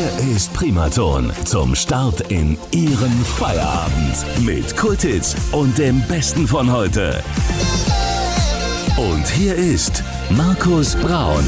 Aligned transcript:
Hier 0.00 0.34
ist 0.34 0.54
Primaton 0.54 1.30
zum 1.44 1.74
Start 1.74 2.32
in 2.32 2.56
Ihren 2.70 3.12
Feierabend 3.36 4.46
mit 4.46 4.74
Kultits 4.74 5.36
und 5.52 5.76
dem 5.76 6.00
Besten 6.08 6.46
von 6.46 6.72
heute. 6.72 7.22
Und 8.96 9.28
hier 9.28 9.54
ist 9.56 10.02
Markus 10.30 10.96
Braun. 10.96 11.44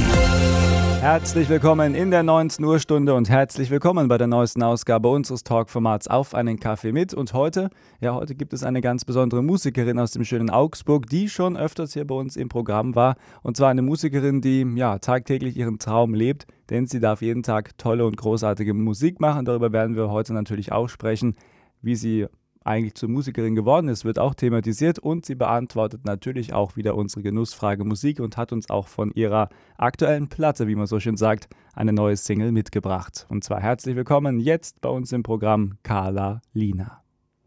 Herzlich 1.03 1.49
willkommen 1.49 1.97
in 1.97 2.13
der 2.13 2.23
19 2.23 2.65
Uhr 2.65 2.79
Stunde 2.79 3.15
und 3.15 3.29
herzlich 3.29 3.71
willkommen 3.71 4.07
bei 4.07 4.19
der 4.19 4.29
neuesten 4.29 4.63
Ausgabe 4.63 5.09
unseres 5.09 5.43
Talkformats 5.43 6.07
Auf 6.07 6.33
einen 6.33 6.61
Kaffee 6.61 6.93
mit. 6.93 7.13
Und 7.13 7.33
heute, 7.33 7.71
ja, 8.01 8.15
heute 8.15 8.37
gibt 8.37 8.53
es 8.53 8.63
eine 8.63 8.81
ganz 8.81 9.05
besondere 9.05 9.43
Musikerin 9.43 9.99
aus 9.99 10.13
dem 10.13 10.25
schönen 10.25 10.49
Augsburg, 10.49 11.09
die 11.09 11.29
schon 11.29 11.57
öfters 11.57 11.95
hier 11.95 12.07
bei 12.07 12.15
uns 12.15 12.37
im 12.37 12.49
Programm 12.49 12.95
war. 12.95 13.17
Und 13.43 13.57
zwar 13.57 13.71
eine 13.71 13.83
Musikerin, 13.83 14.43
die 14.43 14.65
ja 14.77 15.01
tagtäglich 15.01 15.57
ihren 15.57 15.81
Traum 15.81 16.15
lebt, 16.15 16.47
denn 16.71 16.87
sie 16.87 17.01
darf 17.01 17.21
jeden 17.21 17.43
Tag 17.43 17.77
tolle 17.79 18.07
und 18.07 18.17
großartige 18.17 18.73
Musik 18.73 19.19
machen. 19.21 19.45
Darüber 19.45 19.73
werden 19.73 19.97
wir 19.97 20.09
heute 20.09 20.33
natürlich 20.33 20.71
auch 20.71 20.89
sprechen, 20.89 21.35
wie 21.81 21.97
sie 21.97 22.29
eigentlich 22.65 22.95
zur 22.95 23.09
Musikerin 23.09 23.55
geworden 23.55 23.89
ist, 23.89 24.05
wird 24.05 24.19
auch 24.19 24.35
thematisiert 24.35 24.99
und 24.99 25.27
sie 25.27 25.35
beantwortet 25.35 26.05
natürlich 26.05 26.53
auch 26.53 26.77
wieder 26.77 26.95
unsere 26.95 27.23
Genussfrage 27.23 27.85
Musik 27.85 28.21
und 28.21 28.37
hat 28.37 28.53
uns 28.53 28.71
auch 28.71 28.89
von 28.89 29.11
ihrer 29.13 29.49
aktuellen 29.77 30.29
Platte, 30.29 30.69
wie 30.69 30.75
man 30.75 30.87
so 30.87 31.01
schön 31.01 31.17
sagt, 31.17 31.49
eine 31.75 31.93
neue 31.93 32.17
Single 32.17 32.53
mitgebracht. 32.53 33.27
Und 33.29 33.45
zwar 33.45 33.61
herzlich 33.61 33.97
willkommen 33.97 34.41
jetzt 34.41 34.81
bei 34.81 34.89
uns 34.89 35.13
im 35.13 35.23
Programm 35.23 35.79
Carla 35.83 36.41
Lina. 36.53 37.03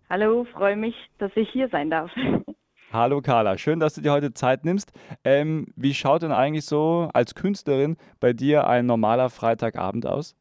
Hallo, 0.09 0.45
freue 0.53 0.75
mich, 0.75 0.95
dass 1.17 1.31
ich 1.35 1.49
hier 1.49 1.69
sein 1.69 1.89
darf. 1.89 2.11
Hallo 2.91 3.21
Carla, 3.21 3.57
schön, 3.57 3.79
dass 3.79 3.95
du 3.95 4.01
dir 4.01 4.13
heute 4.13 4.33
Zeit 4.33 4.63
nimmst. 4.63 4.93
Ähm, 5.23 5.67
wie 5.75 5.93
schaut 5.93 6.21
denn 6.21 6.31
eigentlich 6.31 6.65
so 6.65 7.09
als 7.13 7.35
Künstlerin 7.35 7.97
bei 8.19 8.31
dir 8.31 8.67
ein 8.67 8.85
normaler 8.85 9.29
Freitagabend 9.29 10.05
aus? 10.05 10.35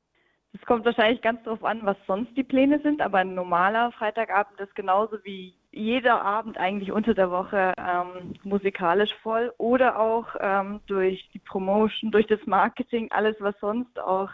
Es 0.54 0.64
kommt 0.66 0.84
wahrscheinlich 0.84 1.20
ganz 1.20 1.42
darauf 1.42 1.64
an, 1.64 1.80
was 1.84 1.96
sonst 2.06 2.36
die 2.36 2.44
Pläne 2.44 2.78
sind, 2.80 3.02
aber 3.02 3.18
ein 3.18 3.34
normaler 3.34 3.90
Freitagabend 3.92 4.58
ist 4.60 4.74
genauso 4.76 5.16
wie 5.24 5.52
jeder 5.72 6.22
Abend 6.22 6.56
eigentlich 6.58 6.92
unter 6.92 7.12
der 7.12 7.32
Woche 7.32 7.74
ähm, 7.76 8.34
musikalisch 8.44 9.12
voll 9.22 9.52
oder 9.58 9.98
auch 9.98 10.28
ähm, 10.38 10.80
durch 10.86 11.28
die 11.34 11.40
Promotion, 11.40 12.12
durch 12.12 12.28
das 12.28 12.38
Marketing, 12.46 13.10
alles, 13.10 13.36
was 13.40 13.58
sonst 13.60 13.98
auch 13.98 14.30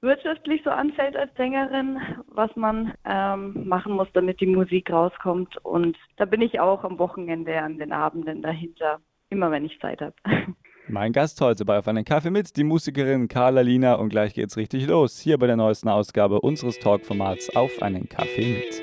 wirtschaftlich 0.00 0.62
so 0.64 0.70
anfällt 0.70 1.16
als 1.16 1.34
Sängerin, 1.34 2.00
was 2.28 2.54
man 2.54 2.94
ähm, 3.04 3.68
machen 3.68 3.94
muss, 3.94 4.08
damit 4.12 4.40
die 4.40 4.46
Musik 4.46 4.92
rauskommt. 4.92 5.56
Und 5.64 5.96
da 6.16 6.24
bin 6.24 6.40
ich 6.40 6.60
auch 6.60 6.84
am 6.84 6.98
Wochenende 7.00 7.60
an 7.60 7.78
den 7.78 7.92
Abenden 7.92 8.42
dahinter, 8.42 9.00
immer 9.28 9.50
wenn 9.50 9.64
ich 9.64 9.80
Zeit 9.80 10.00
habe. 10.00 10.14
Mein 10.88 11.12
Gast 11.12 11.40
heute 11.40 11.64
bei 11.64 11.78
Auf 11.78 11.86
einen 11.86 12.04
Kaffee 12.04 12.30
mit, 12.30 12.56
die 12.56 12.64
Musikerin 12.64 13.28
Carla 13.28 13.60
Lina 13.60 13.94
und 13.94 14.08
gleich 14.08 14.34
geht's 14.34 14.56
richtig 14.56 14.88
los, 14.88 15.20
hier 15.20 15.38
bei 15.38 15.46
der 15.46 15.54
neuesten 15.56 15.88
Ausgabe 15.88 16.40
unseres 16.40 16.80
Talkformats 16.80 17.54
Auf 17.54 17.80
einen 17.82 18.08
Kaffee 18.08 18.56
mit. 18.56 18.82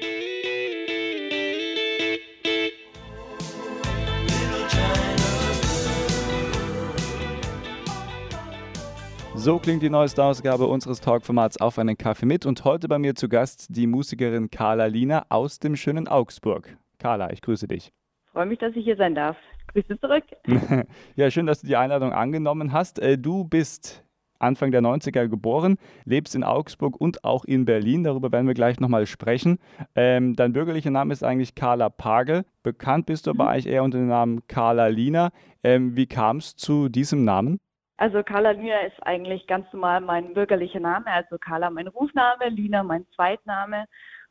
So 9.36 9.59
klingt 9.59 9.83
die 9.83 9.89
neueste 9.89 10.23
Ausgabe 10.23 10.67
unseres 10.67 11.02
Talkformats 11.02 11.59
Auf 11.59 11.77
einen 11.80 11.97
Kaffee 11.97 12.25
mit 12.25 12.45
und 12.45 12.64
heute 12.64 12.88
bei 12.88 12.97
mir 12.97 13.16
zu 13.16 13.27
Gast 13.27 13.67
die 13.75 13.88
Musikerin 13.88 14.50
Carla 14.50 14.86
Lina 14.86 15.25
aus 15.27 15.59
dem 15.59 15.75
schönen 15.75 16.08
Augsburg. 16.08 16.77
Carla, 16.97 17.31
ich 17.31 17.42
grüße 17.42 17.67
dich. 17.67 17.92
Freue 18.31 18.45
mich, 18.45 18.59
dass 18.59 18.73
ich 18.75 18.86
hier 18.86 18.95
sein 18.95 19.16
darf. 19.16 19.36
Grüße 19.73 20.00
zurück. 20.00 20.23
ja, 21.16 21.31
schön, 21.31 21.45
dass 21.45 21.62
du 21.62 21.67
die 21.67 21.75
Einladung 21.75 22.14
angenommen 22.14 22.72
hast. 22.72 23.00
Äh, 23.00 23.17
du 23.17 23.44
bist 23.44 24.03
Anfang 24.39 24.72
der 24.72 24.81
90er 24.81 25.28
geboren, 25.28 25.78
lebst 26.06 26.34
in 26.34 26.44
Augsburg 26.44 27.00
und 27.00 27.23
auch 27.23 27.44
in 27.44 27.66
Berlin. 27.66 28.03
Darüber 28.03 28.31
werden 28.31 28.48
wir 28.48 28.53
gleich 28.53 28.80
nochmal 28.80 29.06
sprechen. 29.06 29.59
Ähm, 29.95 30.36
dein 30.36 30.53
bürgerlicher 30.53 30.92
Name 30.92 31.14
ist 31.14 31.23
eigentlich 31.23 31.56
Carla 31.56 31.89
Page. 31.89 32.44
Bekannt 32.64 33.05
bist 33.05 33.27
du 33.27 33.32
aber 33.32 33.45
mhm. 33.45 33.49
eigentlich 33.49 33.67
eher 33.67 33.83
unter 33.83 33.98
dem 33.98 34.08
Namen 34.08 34.48
Carla 34.48 34.88
Lina. 34.88 35.32
Ähm, 35.64 35.95
wie 35.95 36.08
kam 36.08 36.38
es 36.38 36.55
zu 36.55 36.88
diesem 36.88 37.26
Namen? 37.26 37.60
Also 37.98 38.23
Carla 38.23 38.52
Lina 38.52 38.80
ist 38.88 39.04
eigentlich 39.04 39.45
ganz 39.45 39.66
normal 39.73 39.99
mein 39.99 40.33
bürgerlicher 40.33 40.80
Name. 40.80 41.08
Also 41.08 41.38
Carla 41.38 41.70
mein 41.70 41.88
Rufname, 41.88 42.48
Lina 42.48 42.82
mein 42.82 43.05
Zweitname. 43.14 43.86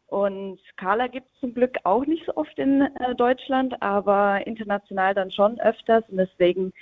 Und 0.09 0.59
Carla 0.77 1.07
gibt 1.07 1.27
es 1.33 1.41
zum 1.41 1.55
Glück 1.55 1.77
auch 1.85 2.07
nicht 2.07 2.25
so 2.25 2.35
oft 2.37 2.59
in 2.59 2.81
äh, 2.81 3.15
Deutschland, 3.15 3.81
aber 3.83 4.47
international 4.47 5.15
dann 5.15 5.31
schon 5.31 5.61
öfters. 5.61 6.03
Und 6.09 6.17
deswegen 6.17 6.73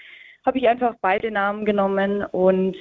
habe 0.44 0.58
ich 0.58 0.68
einfach 0.68 0.94
beide 1.00 1.32
Namen 1.32 1.64
genommen 1.64 2.24
und 2.24 2.76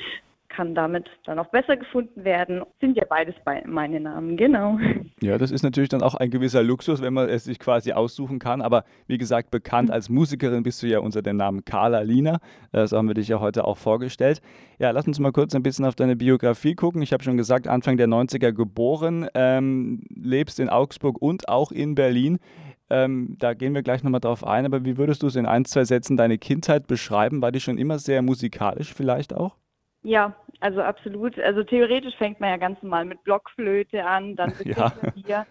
kann 0.56 0.74
damit 0.74 1.10
dann 1.26 1.38
auch 1.40 1.48
besser 1.48 1.76
gefunden 1.76 2.24
werden. 2.24 2.64
Sind 2.80 2.96
ja 2.96 3.04
beides 3.08 3.36
meine 3.66 4.00
Namen, 4.00 4.38
genau. 4.38 4.78
Ja, 5.22 5.38
das 5.38 5.52
ist 5.52 5.64
natürlich 5.64 5.90
dann 5.90 6.02
auch 6.02 6.16
ein 6.16 6.30
gewisser 6.30 6.64
Luxus, 6.64 7.02
wenn 7.02 7.14
man 7.14 7.28
es 7.30 7.44
sich 7.44 7.60
quasi 7.60 7.92
aussuchen 7.92 8.40
kann. 8.40 8.62
Aber 8.62 8.84
wie 9.08 9.18
gesagt, 9.18 9.52
bekannt 9.52 9.92
als 9.92 10.10
Musikerin 10.10 10.64
bist 10.64 10.82
du 10.82 10.88
ja 10.88 11.00
unter 11.00 11.22
dem 11.22 11.38
Namen 11.38 11.66
Carla 11.66 12.02
Lina. 12.02 12.40
Äh, 12.72 12.88
so 12.88 12.98
haben 12.98 13.08
wir 13.08 13.16
dich 13.16 13.28
ja 13.28 13.40
heute 13.40 13.66
auch 13.66 13.78
vorgestellt. 13.78 14.42
Ja, 14.80 14.92
lass 14.92 15.08
uns 15.08 15.20
mal 15.20 15.32
kurz 15.32 15.56
ein 15.56 15.64
bisschen 15.64 15.86
auf 15.86 15.96
deine 15.96 16.16
Biografie 16.16 16.76
gucken. 16.76 17.02
Ich 17.02 17.12
habe 17.12 17.24
schon 17.24 17.38
gesagt, 17.38 17.68
Anfang 17.68 17.98
der 17.98 18.08
90er 18.08 18.52
geboren, 18.52 19.28
ähm, 19.34 20.04
lebst 20.10 20.60
in 20.60 20.70
Augsburg 20.70 21.22
und 21.22 21.50
auch 21.50 21.72
in 21.72 21.96
Berlin. 21.96 22.40
Ähm, 22.90 23.36
da 23.40 23.54
gehen 23.54 23.74
wir 23.74 23.82
gleich 23.82 24.04
nochmal 24.04 24.22
drauf 24.22 24.46
ein. 24.46 24.66
Aber 24.66 24.86
wie 24.86 24.98
würdest 24.98 25.24
du 25.24 25.28
es 25.28 25.36
in 25.36 25.46
ein, 25.46 25.66
zwei 25.66 25.84
Sätzen 25.86 26.18
deine 26.18 26.38
Kindheit 26.38 26.88
beschreiben? 26.88 27.42
War 27.42 27.52
die 27.52 27.60
schon 27.60 27.78
immer 27.78 28.00
sehr 28.00 28.22
musikalisch 28.22 28.94
vielleicht 28.94 29.34
auch? 29.34 29.56
Ja, 30.06 30.36
also 30.60 30.82
absolut. 30.82 31.40
Also 31.40 31.64
theoretisch 31.64 32.16
fängt 32.16 32.40
man 32.40 32.50
ja 32.50 32.58
ganz 32.58 32.82
normal 32.82 33.06
mit 33.06 33.24
Blockflöte 33.24 34.06
an, 34.06 34.36
dann 34.36 34.54
mit 34.60 34.78
ja. 34.78 34.90
Klavier. 34.92 35.46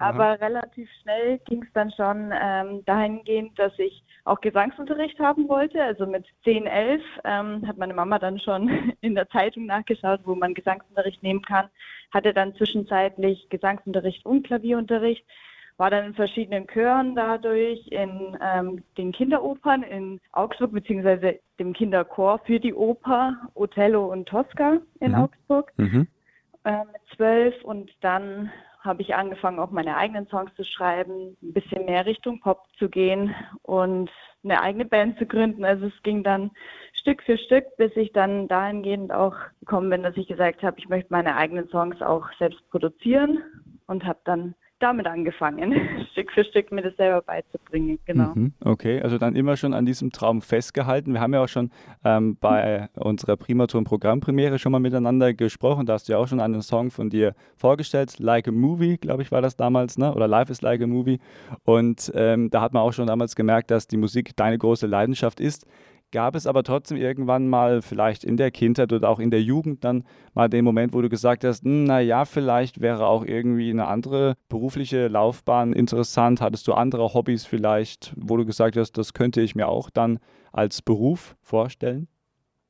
Aber 0.00 0.24
Aha. 0.24 0.32
relativ 0.34 0.88
schnell 1.02 1.38
ging 1.46 1.64
es 1.64 1.72
dann 1.72 1.90
schon 1.90 2.32
ähm, 2.32 2.84
dahingehend, 2.84 3.58
dass 3.58 3.76
ich 3.78 4.04
auch 4.24 4.40
Gesangsunterricht 4.40 5.18
haben 5.18 5.48
wollte. 5.48 5.82
Also 5.82 6.06
mit 6.06 6.24
10, 6.44 6.66
11 6.66 7.02
ähm, 7.24 7.66
hat 7.66 7.78
meine 7.78 7.94
Mama 7.94 8.20
dann 8.20 8.38
schon 8.38 8.92
in 9.00 9.16
der 9.16 9.28
Zeitung 9.28 9.66
nachgeschaut, 9.66 10.20
wo 10.24 10.36
man 10.36 10.54
Gesangsunterricht 10.54 11.22
nehmen 11.24 11.42
kann. 11.42 11.68
Hatte 12.12 12.32
dann 12.32 12.54
zwischenzeitlich 12.54 13.48
Gesangsunterricht 13.48 14.24
und 14.24 14.46
Klavierunterricht 14.46 15.24
war 15.78 15.90
dann 15.90 16.06
in 16.06 16.14
verschiedenen 16.14 16.66
Chören 16.66 17.14
dadurch, 17.14 17.86
in 17.88 18.36
ähm, 18.42 18.82
den 18.98 19.12
Kinderopern 19.12 19.84
in 19.84 20.20
Augsburg, 20.32 20.72
beziehungsweise 20.72 21.38
dem 21.58 21.72
Kinderchor 21.72 22.40
für 22.44 22.60
die 22.60 22.74
Oper 22.74 23.36
Othello 23.54 24.12
und 24.12 24.28
Tosca 24.28 24.78
in 25.00 25.12
mhm. 25.12 25.18
Augsburg 25.18 25.72
mhm. 25.76 26.06
Äh, 26.64 26.84
mit 26.92 27.16
zwölf. 27.16 27.54
Und 27.62 27.92
dann 28.00 28.50
habe 28.80 29.02
ich 29.02 29.14
angefangen, 29.14 29.60
auch 29.60 29.70
meine 29.70 29.96
eigenen 29.96 30.26
Songs 30.26 30.52
zu 30.56 30.64
schreiben, 30.64 31.36
ein 31.42 31.52
bisschen 31.52 31.84
mehr 31.84 32.04
Richtung 32.04 32.40
Pop 32.40 32.64
zu 32.78 32.88
gehen 32.88 33.34
und 33.62 34.10
eine 34.42 34.60
eigene 34.60 34.84
Band 34.84 35.18
zu 35.18 35.26
gründen. 35.26 35.64
Also 35.64 35.86
es 35.86 36.02
ging 36.02 36.24
dann 36.24 36.50
Stück 36.92 37.22
für 37.22 37.38
Stück, 37.38 37.64
bis 37.76 37.94
ich 37.96 38.12
dann 38.12 38.48
dahingehend 38.48 39.12
auch 39.12 39.36
gekommen 39.60 39.90
bin, 39.90 40.02
dass 40.02 40.16
ich 40.16 40.26
gesagt 40.26 40.64
habe, 40.64 40.78
ich 40.78 40.88
möchte 40.88 41.12
meine 41.12 41.36
eigenen 41.36 41.68
Songs 41.68 42.02
auch 42.02 42.26
selbst 42.38 42.68
produzieren 42.70 43.38
und 43.86 44.04
habe 44.04 44.18
dann 44.24 44.54
damit 44.80 45.06
angefangen, 45.06 45.74
Stück 46.12 46.30
für 46.32 46.44
Stück 46.44 46.72
mir 46.72 46.82
das 46.82 46.96
selber 46.96 47.22
beizubringen. 47.22 47.98
Genau. 48.04 48.32
Mhm, 48.34 48.52
okay, 48.64 49.00
also 49.02 49.18
dann 49.18 49.36
immer 49.36 49.56
schon 49.56 49.74
an 49.74 49.86
diesem 49.86 50.12
Traum 50.12 50.42
festgehalten. 50.42 51.12
Wir 51.12 51.20
haben 51.20 51.34
ja 51.34 51.42
auch 51.42 51.48
schon 51.48 51.70
ähm, 52.04 52.36
bei 52.40 52.88
unserer 52.94 53.36
Primaton 53.36 53.84
Programmpremiere 53.84 54.58
schon 54.58 54.72
mal 54.72 54.78
miteinander 54.78 55.34
gesprochen. 55.34 55.86
Da 55.86 55.94
hast 55.94 56.08
du 56.08 56.12
ja 56.12 56.18
auch 56.18 56.28
schon 56.28 56.40
einen 56.40 56.62
Song 56.62 56.90
von 56.90 57.10
dir 57.10 57.34
vorgestellt, 57.56 58.18
Like 58.18 58.48
a 58.48 58.52
Movie, 58.52 58.98
glaube 58.98 59.22
ich, 59.22 59.32
war 59.32 59.42
das 59.42 59.56
damals, 59.56 59.98
ne? 59.98 60.14
Oder 60.14 60.28
Life 60.28 60.50
is 60.52 60.62
Like 60.62 60.82
a 60.82 60.86
Movie. 60.86 61.18
Und 61.64 62.12
ähm, 62.14 62.50
da 62.50 62.60
hat 62.60 62.72
man 62.72 62.82
auch 62.82 62.92
schon 62.92 63.06
damals 63.06 63.36
gemerkt, 63.36 63.70
dass 63.70 63.86
die 63.86 63.96
Musik 63.96 64.36
deine 64.36 64.58
große 64.58 64.86
Leidenschaft 64.86 65.40
ist. 65.40 65.66
Gab 66.10 66.34
es 66.34 66.46
aber 66.46 66.62
trotzdem 66.62 66.96
irgendwann 66.96 67.48
mal, 67.48 67.82
vielleicht 67.82 68.24
in 68.24 68.38
der 68.38 68.50
Kindheit 68.50 68.92
oder 68.94 69.10
auch 69.10 69.18
in 69.18 69.30
der 69.30 69.42
Jugend, 69.42 69.84
dann 69.84 70.04
mal 70.32 70.48
den 70.48 70.64
Moment, 70.64 70.94
wo 70.94 71.02
du 71.02 71.10
gesagt 71.10 71.44
hast, 71.44 71.64
hm, 71.64 71.84
naja, 71.84 72.24
vielleicht 72.24 72.80
wäre 72.80 73.06
auch 73.06 73.26
irgendwie 73.26 73.70
eine 73.70 73.88
andere 73.88 74.36
berufliche 74.48 75.08
Laufbahn 75.08 75.74
interessant? 75.74 76.40
Hattest 76.40 76.66
du 76.66 76.72
andere 76.72 77.12
Hobbys 77.12 77.44
vielleicht, 77.44 78.14
wo 78.16 78.38
du 78.38 78.46
gesagt 78.46 78.76
hast, 78.76 78.92
das 78.92 79.12
könnte 79.12 79.42
ich 79.42 79.54
mir 79.54 79.68
auch 79.68 79.90
dann 79.90 80.18
als 80.50 80.80
Beruf 80.80 81.36
vorstellen? 81.42 82.08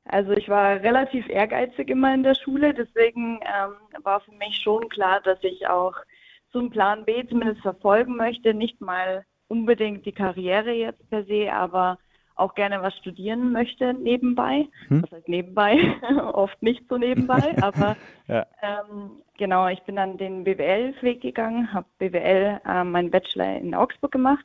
Also 0.05 0.32
ich 0.32 0.49
war 0.49 0.81
relativ 0.82 1.29
ehrgeizig 1.29 1.90
immer 1.90 2.12
in 2.14 2.25
der 2.25 2.35
Schule, 2.35 2.75
deswegen 2.75 3.40
ähm, 3.43 3.75
war 4.02 4.20
für 4.20 4.32
mich 4.32 4.56
schon 4.56 4.88
klar, 4.88 5.20
dass 5.20 5.38
ich 5.43 5.69
auch 5.69 5.94
so 6.50 6.58
einen 6.58 6.70
Plan 6.70 7.05
B 7.05 7.25
zumindest 7.29 7.61
verfolgen 7.61 8.17
möchte. 8.17 8.55
Nicht 8.55 8.81
mal 8.81 9.25
unbedingt 9.49 10.06
die 10.06 10.12
Karriere 10.12 10.73
jetzt 10.73 11.08
per 11.11 11.25
se, 11.25 11.52
aber 11.52 11.99
auch 12.38 12.55
gerne 12.55 12.82
was 12.82 12.96
studieren 12.96 13.52
möchte 13.52 13.94
nebenbei. 13.94 14.67
Hm? 14.88 15.02
Das 15.02 15.11
heißt 15.11 15.29
nebenbei, 15.29 15.79
oft 16.32 16.62
nicht 16.62 16.88
so 16.88 16.96
nebenbei, 16.96 17.55
aber 17.62 17.96
ja. 18.26 18.46
ähm, 18.62 19.23
genau, 19.37 19.69
ich 19.69 19.82
bin 19.82 19.96
dann 19.96 20.19
den 20.19 20.44
BWL-Weg 20.44 21.20
gegangen, 21.20 21.73
habe 21.73 21.87
BWL 21.99 22.61
äh, 22.67 22.85
meinen 22.85 23.11
Bachelor 23.11 23.56
in 23.56 23.75
Augsburg 23.75 24.12
gemacht 24.12 24.44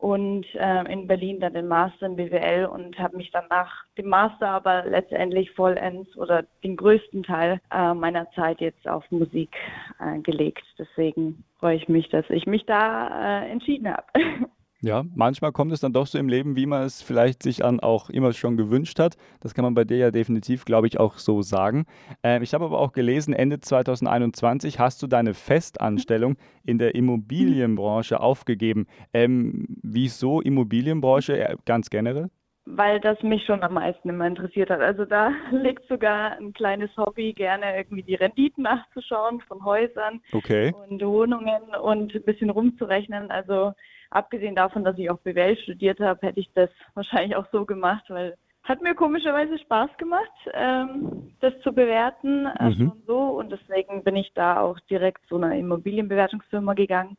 und 0.00 0.46
äh, 0.54 0.90
in 0.90 1.06
Berlin 1.06 1.40
dann 1.40 1.52
den 1.52 1.68
Master 1.68 2.06
in 2.06 2.16
BWL 2.16 2.64
und 2.66 2.98
habe 2.98 3.18
mich 3.18 3.30
dann 3.32 3.44
nach 3.50 3.84
dem 3.98 4.08
Master 4.08 4.48
aber 4.48 4.84
letztendlich 4.86 5.50
vollends 5.50 6.16
oder 6.16 6.44
den 6.64 6.76
größten 6.76 7.22
Teil 7.22 7.60
äh, 7.70 7.92
meiner 7.92 8.30
Zeit 8.30 8.60
jetzt 8.60 8.88
auf 8.88 9.04
Musik 9.10 9.54
äh, 10.00 10.18
gelegt. 10.20 10.64
Deswegen 10.78 11.44
freue 11.58 11.76
ich 11.76 11.88
mich, 11.88 12.08
dass 12.08 12.24
ich 12.30 12.46
mich 12.46 12.64
da 12.64 13.42
äh, 13.42 13.50
entschieden 13.50 13.88
habe. 13.88 14.06
Ja, 14.82 15.04
manchmal 15.14 15.52
kommt 15.52 15.72
es 15.72 15.80
dann 15.80 15.92
doch 15.92 16.06
so 16.06 16.18
im 16.18 16.28
Leben, 16.28 16.56
wie 16.56 16.64
man 16.64 16.82
es 16.82 17.02
vielleicht 17.02 17.42
sich 17.42 17.64
an 17.64 17.80
auch 17.80 18.08
immer 18.08 18.32
schon 18.32 18.56
gewünscht 18.56 18.98
hat. 18.98 19.16
Das 19.40 19.54
kann 19.54 19.62
man 19.62 19.74
bei 19.74 19.84
dir 19.84 19.98
ja 19.98 20.10
definitiv, 20.10 20.64
glaube 20.64 20.86
ich, 20.86 20.98
auch 20.98 21.18
so 21.18 21.42
sagen. 21.42 21.84
Ähm, 22.22 22.42
ich 22.42 22.54
habe 22.54 22.64
aber 22.64 22.78
auch 22.78 22.92
gelesen, 22.92 23.34
Ende 23.34 23.60
2021 23.60 24.78
hast 24.78 25.02
du 25.02 25.06
deine 25.06 25.34
Festanstellung 25.34 26.36
in 26.64 26.78
der 26.78 26.94
Immobilienbranche 26.94 28.20
aufgegeben. 28.20 28.86
Ähm, 29.12 29.66
wieso 29.82 30.40
Immobilienbranche 30.40 31.38
äh, 31.38 31.56
ganz 31.66 31.90
generell? 31.90 32.30
weil 32.76 33.00
das 33.00 33.20
mich 33.22 33.44
schon 33.44 33.62
am 33.62 33.74
meisten 33.74 34.08
immer 34.08 34.26
interessiert 34.26 34.70
hat. 34.70 34.80
Also 34.80 35.04
da 35.04 35.32
liegt 35.50 35.86
sogar 35.88 36.36
ein 36.38 36.52
kleines 36.52 36.94
Hobby, 36.96 37.32
gerne 37.32 37.76
irgendwie 37.76 38.02
die 38.02 38.14
Renditen 38.14 38.64
nachzuschauen 38.64 39.40
von 39.40 39.64
Häusern 39.64 40.20
okay. 40.32 40.72
und 40.88 41.02
Wohnungen 41.02 41.74
und 41.82 42.14
ein 42.14 42.22
bisschen 42.22 42.50
rumzurechnen. 42.50 43.30
Also 43.30 43.72
abgesehen 44.10 44.54
davon, 44.54 44.84
dass 44.84 44.98
ich 44.98 45.10
auch 45.10 45.18
BWL 45.18 45.56
studiert 45.58 46.00
habe, 46.00 46.26
hätte 46.26 46.40
ich 46.40 46.50
das 46.54 46.70
wahrscheinlich 46.94 47.36
auch 47.36 47.46
so 47.52 47.64
gemacht, 47.64 48.04
weil 48.08 48.36
hat 48.62 48.82
mir 48.82 48.94
komischerweise 48.94 49.58
Spaß 49.58 49.90
gemacht, 49.96 50.30
ähm, 50.52 51.34
das 51.40 51.58
zu 51.62 51.72
bewerten 51.72 52.46
äh, 52.46 52.68
mhm. 52.68 52.74
schon 52.74 53.02
so 53.06 53.18
und 53.18 53.50
deswegen 53.50 54.04
bin 54.04 54.16
ich 54.16 54.32
da 54.34 54.60
auch 54.60 54.78
direkt 54.90 55.26
zu 55.28 55.36
einer 55.36 55.54
Immobilienbewertungsfirma 55.56 56.74
gegangen. 56.74 57.16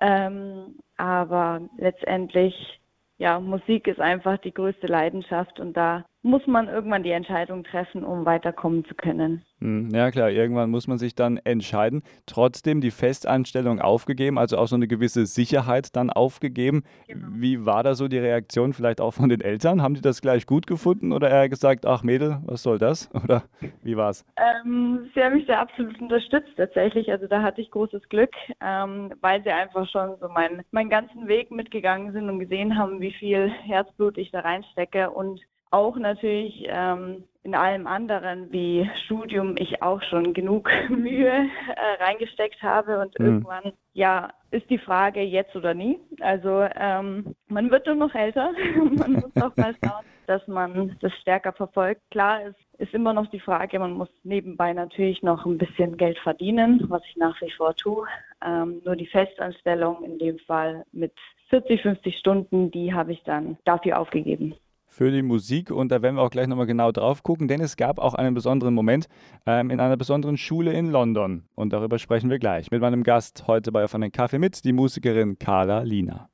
Ähm, 0.00 0.78
aber 0.96 1.60
letztendlich 1.76 2.80
ja, 3.18 3.38
Musik 3.38 3.86
ist 3.86 4.00
einfach 4.00 4.38
die 4.38 4.52
größte 4.52 4.88
Leidenschaft 4.88 5.60
und 5.60 5.76
da 5.76 6.04
muss 6.22 6.46
man 6.46 6.68
irgendwann 6.68 7.02
die 7.02 7.10
Entscheidung 7.10 7.64
treffen, 7.64 8.04
um 8.04 8.24
weiterkommen 8.24 8.84
zu 8.84 8.94
können. 8.94 9.42
Hm, 9.60 9.90
ja 9.92 10.10
klar, 10.10 10.30
irgendwann 10.30 10.70
muss 10.70 10.86
man 10.86 10.98
sich 10.98 11.14
dann 11.14 11.36
entscheiden. 11.38 12.02
Trotzdem 12.26 12.80
die 12.80 12.90
Festanstellung 12.90 13.80
aufgegeben, 13.80 14.38
also 14.38 14.56
auch 14.56 14.66
so 14.66 14.76
eine 14.76 14.86
gewisse 14.86 15.26
Sicherheit 15.26 15.94
dann 15.96 16.10
aufgegeben. 16.10 16.84
Genau. 17.08 17.26
Wie 17.32 17.66
war 17.66 17.82
da 17.82 17.94
so 17.94 18.08
die 18.08 18.18
Reaktion 18.18 18.72
vielleicht 18.72 19.00
auch 19.00 19.12
von 19.12 19.28
den 19.28 19.40
Eltern? 19.40 19.82
Haben 19.82 19.94
die 19.94 20.00
das 20.00 20.20
gleich 20.20 20.46
gut 20.46 20.66
gefunden 20.66 21.12
oder 21.12 21.28
eher 21.30 21.48
gesagt, 21.48 21.86
ach 21.86 22.02
Mädel, 22.02 22.38
was 22.44 22.62
soll 22.62 22.78
das? 22.78 23.10
Oder 23.24 23.42
wie 23.82 23.96
war's? 23.96 24.24
Ähm, 24.36 25.10
sie 25.14 25.22
haben 25.22 25.34
mich 25.34 25.46
da 25.46 25.60
absolut 25.60 26.00
unterstützt 26.00 26.52
tatsächlich. 26.56 27.10
Also 27.10 27.26
da 27.26 27.42
hatte 27.42 27.60
ich 27.60 27.70
großes 27.70 28.08
Glück, 28.08 28.32
ähm, 28.60 29.12
weil 29.20 29.42
sie 29.42 29.50
einfach 29.50 29.88
schon 29.88 30.16
so 30.20 30.28
meinen, 30.28 30.62
meinen 30.70 30.90
ganzen 30.90 31.28
Weg 31.28 31.50
mitgegangen 31.50 32.12
sind 32.12 32.28
und 32.28 32.40
gesehen 32.40 32.76
haben, 32.76 33.00
wie 33.00 33.12
viel 33.12 33.48
Herzblut 33.48 34.18
ich 34.18 34.30
da 34.30 34.40
reinstecke 34.40 35.10
und 35.10 35.40
auch 35.72 35.96
natürlich 35.96 36.66
ähm, 36.68 37.24
in 37.44 37.54
allem 37.54 37.86
anderen 37.86 38.52
wie 38.52 38.88
Studium 39.04 39.56
ich 39.58 39.82
auch 39.82 40.00
schon 40.02 40.32
genug 40.32 40.70
Mühe 40.88 41.28
äh, 41.28 42.02
reingesteckt 42.02 42.62
habe 42.62 43.00
und 43.00 43.18
mhm. 43.18 43.26
irgendwann 43.26 43.72
ja 43.94 44.30
ist 44.50 44.68
die 44.68 44.78
Frage 44.78 45.22
jetzt 45.22 45.56
oder 45.56 45.74
nie. 45.74 45.98
Also 46.20 46.66
ähm, 46.76 47.34
man 47.48 47.70
wird 47.70 47.86
nur 47.86 47.96
noch 47.96 48.14
älter, 48.14 48.52
man 48.96 49.12
muss 49.14 49.42
auch 49.42 49.56
mal 49.56 49.74
schauen, 49.84 50.04
dass 50.26 50.46
man 50.46 50.96
das 51.00 51.12
stärker 51.20 51.52
verfolgt. 51.52 52.02
Klar, 52.10 52.40
es 52.46 52.54
ist 52.78 52.94
immer 52.94 53.12
noch 53.12 53.28
die 53.30 53.40
Frage, 53.40 53.78
man 53.78 53.92
muss 53.92 54.10
nebenbei 54.22 54.72
natürlich 54.72 55.22
noch 55.22 55.46
ein 55.46 55.58
bisschen 55.58 55.96
Geld 55.96 56.18
verdienen, 56.18 56.84
was 56.88 57.02
ich 57.08 57.16
nach 57.16 57.40
wie 57.40 57.50
vor 57.50 57.74
tue. 57.74 58.06
Ähm, 58.44 58.82
nur 58.84 58.94
die 58.94 59.06
Festanstellung 59.06 60.04
in 60.04 60.18
dem 60.18 60.38
Fall 60.40 60.84
mit 60.92 61.12
40, 61.48 61.82
50 61.82 62.18
Stunden, 62.18 62.70
die 62.70 62.92
habe 62.92 63.12
ich 63.12 63.22
dann 63.24 63.56
dafür 63.64 63.98
aufgegeben 63.98 64.54
für 64.92 65.10
die 65.10 65.22
Musik 65.22 65.70
und 65.70 65.90
da 65.90 66.02
werden 66.02 66.16
wir 66.16 66.22
auch 66.22 66.30
gleich 66.30 66.46
nochmal 66.46 66.66
genau 66.66 66.92
drauf 66.92 67.22
gucken, 67.22 67.48
denn 67.48 67.62
es 67.62 67.76
gab 67.76 67.98
auch 67.98 68.12
einen 68.12 68.34
besonderen 68.34 68.74
Moment 68.74 69.08
ähm, 69.46 69.70
in 69.70 69.80
einer 69.80 69.96
besonderen 69.96 70.36
Schule 70.36 70.72
in 70.74 70.90
London 70.90 71.44
und 71.54 71.72
darüber 71.72 71.98
sprechen 71.98 72.28
wir 72.28 72.38
gleich 72.38 72.70
mit 72.70 72.82
meinem 72.82 73.02
Gast 73.02 73.44
heute 73.46 73.72
bei 73.72 73.84
Auf 73.84 73.94
einen 73.94 74.12
Kaffee 74.12 74.38
mit, 74.38 74.64
die 74.64 74.74
Musikerin 74.74 75.38
Carla 75.38 75.80
Lina. 75.80 76.28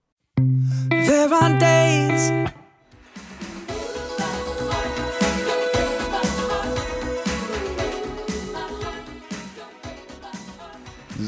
There 0.90 1.31
are 1.32 1.56
days 1.58 2.32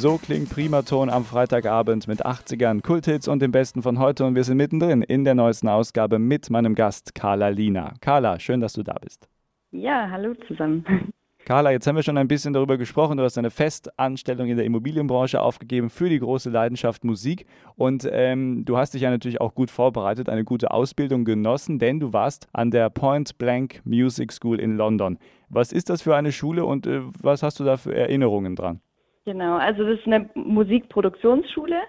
So 0.00 0.16
klingt 0.16 0.48
Primaton 0.48 1.10
am 1.10 1.26
Freitagabend 1.26 2.08
mit 2.08 2.24
80ern, 2.24 2.80
Kulthits 2.80 3.28
und 3.28 3.42
dem 3.42 3.52
Besten 3.52 3.82
von 3.82 3.98
heute. 3.98 4.24
Und 4.24 4.34
wir 4.34 4.44
sind 4.44 4.56
mittendrin 4.56 5.02
in 5.02 5.24
der 5.24 5.34
neuesten 5.34 5.68
Ausgabe 5.68 6.18
mit 6.18 6.48
meinem 6.48 6.74
Gast 6.74 7.14
Carla 7.14 7.48
Lina. 7.48 7.92
Carla, 8.00 8.40
schön, 8.40 8.62
dass 8.62 8.72
du 8.72 8.82
da 8.82 8.94
bist. 8.94 9.28
Ja, 9.72 10.08
hallo 10.10 10.32
zusammen. 10.48 10.86
Carla, 11.44 11.70
jetzt 11.70 11.86
haben 11.86 11.96
wir 11.96 12.02
schon 12.02 12.16
ein 12.16 12.28
bisschen 12.28 12.54
darüber 12.54 12.78
gesprochen. 12.78 13.18
Du 13.18 13.24
hast 13.24 13.36
eine 13.36 13.50
Festanstellung 13.50 14.48
in 14.48 14.56
der 14.56 14.64
Immobilienbranche 14.64 15.38
aufgegeben 15.38 15.90
für 15.90 16.08
die 16.08 16.18
große 16.18 16.48
Leidenschaft 16.48 17.04
Musik. 17.04 17.44
Und 17.76 18.08
ähm, 18.10 18.64
du 18.64 18.78
hast 18.78 18.94
dich 18.94 19.02
ja 19.02 19.10
natürlich 19.10 19.42
auch 19.42 19.54
gut 19.54 19.70
vorbereitet, 19.70 20.30
eine 20.30 20.44
gute 20.44 20.70
Ausbildung 20.70 21.26
genossen, 21.26 21.78
denn 21.78 22.00
du 22.00 22.14
warst 22.14 22.48
an 22.54 22.70
der 22.70 22.88
Point 22.88 23.36
Blank 23.36 23.82
Music 23.84 24.32
School 24.32 24.60
in 24.60 24.78
London. 24.78 25.18
Was 25.50 25.72
ist 25.72 25.90
das 25.90 26.00
für 26.00 26.16
eine 26.16 26.32
Schule 26.32 26.64
und 26.64 26.86
äh, 26.86 27.02
was 27.20 27.42
hast 27.42 27.60
du 27.60 27.64
da 27.64 27.76
für 27.76 27.94
Erinnerungen 27.94 28.56
dran? 28.56 28.80
Genau, 29.24 29.56
also 29.56 29.84
das 29.84 29.98
ist 29.98 30.06
eine 30.06 30.30
Musikproduktionsschule. 30.34 31.80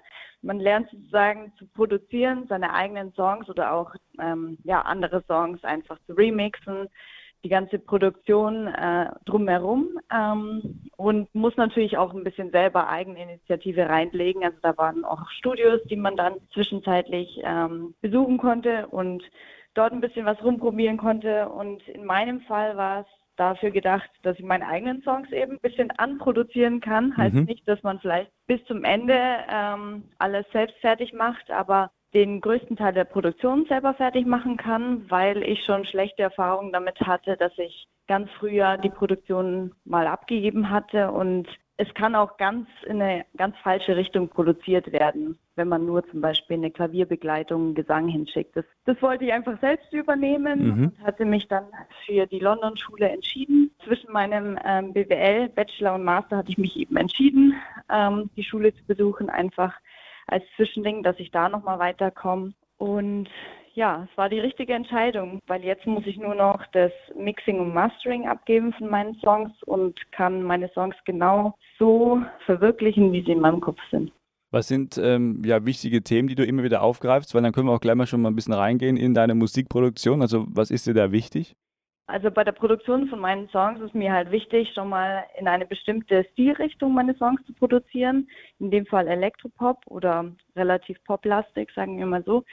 Man 0.42 0.60
lernt 0.60 0.90
sozusagen 0.90 1.54
zu 1.58 1.68
produzieren, 1.68 2.46
seine 2.50 2.74
eigenen 2.74 3.14
Songs 3.14 3.48
oder 3.50 3.74
auch 3.74 3.94
ähm, 4.20 4.58
ja, 4.64 4.82
andere 4.82 5.24
Songs 5.28 5.64
einfach 5.64 5.98
zu 6.08 6.14
remixen, 6.14 6.90
die 7.44 7.50
ganze 7.50 7.80
Produktion 7.80 8.68
äh, 8.68 9.10
drumherum 9.26 10.00
ähm, 10.14 10.82
und 10.98 11.34
muss 11.34 11.56
natürlich 11.58 11.98
auch 11.98 12.14
ein 12.14 12.24
bisschen 12.24 12.52
selber 12.52 12.90
Eigeninitiative 12.90 13.88
reinlegen. 13.88 14.44
Also 14.44 14.58
da 14.62 14.78
waren 14.78 15.06
auch 15.06 15.30
Studios, 15.32 15.82
die 15.90 15.96
man 15.96 16.16
dann 16.18 16.36
zwischenzeitlich 16.54 17.40
ähm, 17.44 17.96
besuchen 18.02 18.38
konnte 18.38 18.88
und 18.88 19.24
dort 19.74 19.94
ein 19.94 20.02
bisschen 20.02 20.26
was 20.26 20.44
rumprobieren 20.44 20.98
konnte. 20.98 21.50
Und 21.50 21.88
in 21.88 22.06
meinem 22.06 22.42
Fall 22.42 22.78
war 22.78 23.02
es 23.02 23.08
dafür 23.38 23.72
gedacht, 23.72 24.10
dass 24.24 24.38
ich 24.38 24.46
meine 24.46 24.68
eigenen 24.68 25.02
Songs 25.04 25.32
eben 25.32 25.54
ein 25.54 25.62
bisschen 25.62 25.92
anproduzieren 25.92 26.80
kann. 26.82 27.16
Heißt 27.18 27.36
mhm. 27.36 27.46
nicht, 27.46 27.68
dass 27.68 27.82
man 27.84 28.00
vielleicht 28.00 28.32
bis 28.48 28.64
zum 28.66 28.84
Ende 28.84 29.18
ähm, 29.50 30.04
alles 30.20 30.46
selbst 30.52 30.78
fertig 30.78 31.14
macht, 31.14 31.50
aber 31.50 31.92
den 32.14 32.42
größten 32.42 32.76
Teil 32.76 32.94
der 32.94 33.06
Produktion 33.06 33.66
selber 33.68 33.94
fertig 33.94 34.26
machen 34.26 34.58
kann, 34.58 35.10
weil 35.10 35.44
ich 35.44 35.64
schon 35.64 35.86
schlechte 35.86 36.24
Erfahrungen 36.24 36.74
damit 36.74 37.00
hatte, 37.00 37.38
dass 37.38 37.58
ich 37.58 37.88
ganz 38.08 38.30
früher 38.40 38.78
die 38.78 38.90
Produktion 38.90 39.74
mal 39.86 40.08
abgegeben 40.08 40.70
hatte 40.70 41.12
und 41.12 41.48
es 41.78 41.92
kann 41.96 42.16
auch 42.16 42.38
ganz 42.38 42.68
in 42.86 43.02
eine 43.02 43.26
ganz 43.38 43.58
falsche 43.64 43.96
Richtung 43.96 44.30
produziert 44.30 44.92
werden, 44.92 45.40
wenn 45.56 45.68
man 45.68 45.86
nur 45.86 46.08
zum 46.10 46.22
Beispiel 46.22 46.58
eine 46.58 46.70
Klavierbegleitung, 46.70 47.74
Gesang 47.74 48.08
hinschickt. 48.08 48.56
Das, 48.56 48.66
das 48.86 49.02
wollte 49.02 49.26
ich 49.26 49.34
einfach 49.34 49.60
selbst 49.62 49.92
übernehmen 49.92 50.64
mhm. 50.64 50.84
und 50.84 51.04
hatte 51.04 51.26
mich 51.26 51.48
dann 51.48 51.66
für 52.06 52.28
die 52.28 52.40
London-Schule 52.40 53.10
entschieden. 53.10 53.72
Zwischen 53.84 54.12
meinem 54.12 54.60
ähm, 54.64 54.94
BWL, 54.94 55.50
Bachelor 55.50 55.96
und 55.96 56.04
Master 56.04 56.38
hatte 56.38 56.52
ich 56.52 56.58
mich 56.58 56.76
eben 56.78 56.98
entschieden, 56.98 57.56
ähm, 57.90 58.30
die 58.36 58.44
Schule 58.44 58.76
zu 58.76 58.84
besuchen, 58.86 59.30
einfach 59.30 59.74
als 60.28 60.44
Zwischending, 60.56 61.04
dass 61.04 61.20
ich 61.20 61.32
da 61.32 61.50
nochmal 61.50 61.80
weiterkomme. 61.80 62.54
Und 62.78 63.30
ja, 63.76 64.08
es 64.10 64.18
war 64.18 64.30
die 64.30 64.40
richtige 64.40 64.74
Entscheidung, 64.74 65.40
weil 65.48 65.64
jetzt 65.64 65.86
muss 65.86 66.06
ich 66.06 66.18
nur 66.18 66.36
noch 66.36 66.66
das 66.74 66.92
Mixing 67.16 67.60
und 67.60 67.74
Mastering 67.74 68.28
abgeben 68.28 68.74
von 68.74 68.90
meinen 68.90 69.16
Songs 69.16 69.52
und 69.64 70.00
kann 70.12 70.44
meine 70.44 70.70
Songs 70.70 70.96
genau 71.06 71.56
so 71.78 72.22
verwirklichen, 72.46 73.12
wie 73.12 73.24
sie 73.24 73.32
in 73.32 73.42
meinem 73.42 73.62
Kopf 73.62 73.80
sind. 73.90 74.12
Was 74.52 74.68
sind 74.68 74.98
ähm, 74.98 75.42
ja, 75.46 75.66
wichtige 75.66 76.04
Themen, 76.04 76.28
die 76.28 76.36
du 76.36 76.46
immer 76.46 76.64
wieder 76.64 76.82
aufgreifst? 76.82 77.34
Weil 77.34 77.42
dann 77.42 77.54
können 77.54 77.68
wir 77.68 77.74
auch 77.74 77.80
gleich 77.80 77.96
mal 77.96 78.06
schon 78.06 78.22
mal 78.22 78.30
ein 78.30 78.36
bisschen 78.36 78.54
reingehen 78.54 78.98
in 78.98 79.14
deine 79.14 79.34
Musikproduktion. 79.34 80.22
Also 80.22 80.46
was 80.50 80.72
ist 80.72 80.88
dir 80.88 80.94
da 80.94 81.12
wichtig? 81.14 81.56
Also 82.08 82.30
bei 82.30 82.44
der 82.44 82.52
Produktion 82.52 83.08
von 83.08 83.20
meinen 83.20 83.48
Songs 83.50 83.80
ist 83.80 83.96
mir 83.96 84.12
halt 84.12 84.32
wichtig, 84.32 84.70
schon 84.74 84.90
mal 84.90 85.24
in 85.40 85.48
eine 85.48 85.66
bestimmte 85.66 86.26
Stilrichtung 86.34 86.94
meine 86.94 87.16
Songs 87.16 87.42
zu 87.46 87.54
produzieren. 87.54 88.30
In 88.60 88.70
dem 88.70 88.86
Fall 88.86 89.08
Elektropop 89.08 89.78
oder 89.88 90.30
relativ 90.58 91.02
poplastig, 91.06 91.72
sagen 91.74 91.98
wir 91.98 92.06
mal 92.06 92.24
so. 92.26 92.44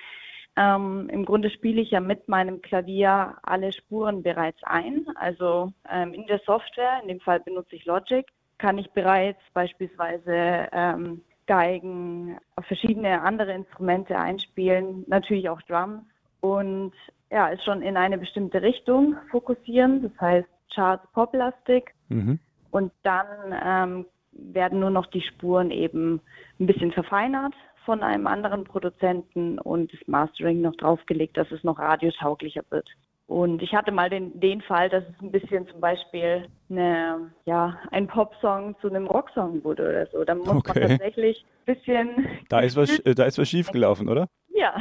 Ähm, 0.59 1.09
Im 1.13 1.25
Grunde 1.25 1.51
spiele 1.51 1.81
ich 1.81 1.93
ja 1.93 2.01
mit 2.01 2.29
meinem 2.29 2.61
Klavier 2.61 3.37
alle 3.43 3.73
Spuren 3.73 4.25
bereits 4.25 4.59
ein. 4.65 5.07
Also 5.15 5.73
ähm, 5.89 6.13
in 6.13 6.27
der 6.27 6.41
Software, 6.45 7.01
in 7.03 7.09
dem 7.09 7.21
Fall 7.21 7.39
benutze 7.39 7.77
ich 7.77 7.85
Logic, 7.85 8.27
kann 8.59 8.77
ich 8.77 8.91
bereits 8.91 9.39
beispielsweise 9.55 10.69
ähm, 10.73 11.21
Geigen, 11.47 12.39
verschiedene 12.67 13.23
andere 13.23 13.53
Instrumente 13.55 14.19
einspielen, 14.19 15.05
natürlich 15.07 15.49
auch 15.49 15.63
Drums 15.63 16.03
und 16.41 16.93
ja, 17.31 17.49
ist 17.49 17.65
schon 17.65 17.81
in 17.81 17.97
eine 17.97 18.19
bestimmte 18.19 18.61
Richtung 18.61 19.17
fokussieren, 19.31 20.03
das 20.03 20.21
heißt 20.21 20.49
Charts 20.75 21.07
Poplastic 21.13 21.95
mhm. 22.09 22.41
und 22.71 22.93
dann 23.05 23.27
ähm, 23.65 24.07
werden 24.33 24.81
nur 24.81 24.91
noch 24.91 25.07
die 25.07 25.23
Spuren 25.23 25.71
eben 25.71 26.21
ein 26.59 26.67
bisschen 26.67 26.93
verfeinert 26.93 27.55
von 27.89 28.03
einem 28.03 28.27
anderen 28.27 28.65
Produzenten 28.65 29.59
und 29.59 29.91
das 29.95 30.01
Mastering 30.07 30.61
noch 30.61 30.77
draufgelegt, 30.77 31.39
dass 31.39 31.51
es 31.51 31.65
noch 31.65 31.79
radiotauglicher 31.79 32.61
wird. 32.69 32.87
Und 33.27 33.63
ich 33.63 33.73
hatte 33.73 33.93
mal 33.93 34.11
den, 34.11 34.39
den 34.39 34.61
Fall, 34.61 34.91
dass 34.91 35.05
es 35.05 35.23
ein 35.23 35.33
bisschen 35.33 35.67
zum 35.69 35.81
Beispiel 35.81 36.47
eine, 36.69 37.33
ja, 37.47 37.79
ein 37.91 38.07
Popsong 38.07 38.77
zu 38.83 38.91
einem 38.91 39.07
Rocksong 39.07 39.65
wurde 39.65 39.89
oder 39.89 40.07
so. 40.09 40.23
Da 40.23 40.35
muss 40.35 40.49
okay. 40.49 40.81
man 40.81 40.89
tatsächlich 40.91 41.47
ein 41.67 41.75
bisschen. 41.75 42.29
Da 42.51 42.61
ist 42.61 42.77
was, 42.77 43.03
da 43.03 43.25
ist 43.25 43.39
was 43.39 43.49
schiefgelaufen, 43.49 44.11
oder? 44.11 44.29
Ja, 44.51 44.77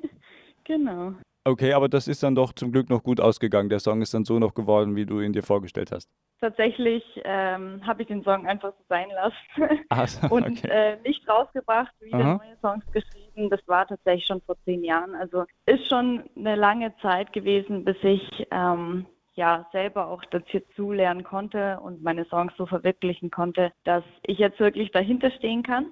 genau. 0.64 1.14
Okay, 1.44 1.72
aber 1.72 1.88
das 1.88 2.06
ist 2.06 2.22
dann 2.22 2.36
doch 2.36 2.52
zum 2.52 2.70
Glück 2.70 2.88
noch 2.88 3.02
gut 3.02 3.20
ausgegangen. 3.20 3.68
Der 3.68 3.80
Song 3.80 4.00
ist 4.00 4.14
dann 4.14 4.24
so 4.24 4.38
noch 4.38 4.54
geworden, 4.54 4.94
wie 4.94 5.06
du 5.06 5.20
ihn 5.20 5.32
dir 5.32 5.42
vorgestellt 5.42 5.90
hast. 5.90 6.08
Tatsächlich 6.40 7.02
ähm, 7.24 7.84
habe 7.84 8.02
ich 8.02 8.08
den 8.08 8.22
Song 8.22 8.46
einfach 8.46 8.72
so 8.72 8.84
sein 8.88 9.08
lassen 9.10 9.80
Ach, 9.88 10.06
so, 10.06 10.34
und 10.34 10.58
okay. 10.58 10.68
äh, 10.68 10.96
nicht 11.02 11.28
rausgebracht, 11.28 11.92
wieder 12.00 12.18
Aha. 12.18 12.40
neue 12.44 12.56
Songs 12.60 12.84
geschrieben. 12.92 13.50
Das 13.50 13.60
war 13.66 13.86
tatsächlich 13.86 14.26
schon 14.26 14.40
vor 14.42 14.56
zehn 14.64 14.84
Jahren. 14.84 15.14
Also 15.14 15.44
ist 15.66 15.88
schon 15.88 16.24
eine 16.36 16.54
lange 16.54 16.94
Zeit 17.02 17.32
gewesen, 17.32 17.84
bis 17.84 17.96
ich 18.02 18.46
ähm, 18.50 19.06
ja 19.34 19.66
selber 19.72 20.08
auch 20.08 20.22
dazu 20.30 20.92
lernen 20.92 21.24
konnte 21.24 21.80
und 21.80 22.02
meine 22.02 22.24
Songs 22.26 22.52
so 22.56 22.66
verwirklichen 22.66 23.30
konnte, 23.30 23.72
dass 23.84 24.04
ich 24.24 24.38
jetzt 24.38 24.60
wirklich 24.60 24.92
dahinter 24.92 25.30
stehen 25.32 25.62
kann 25.62 25.86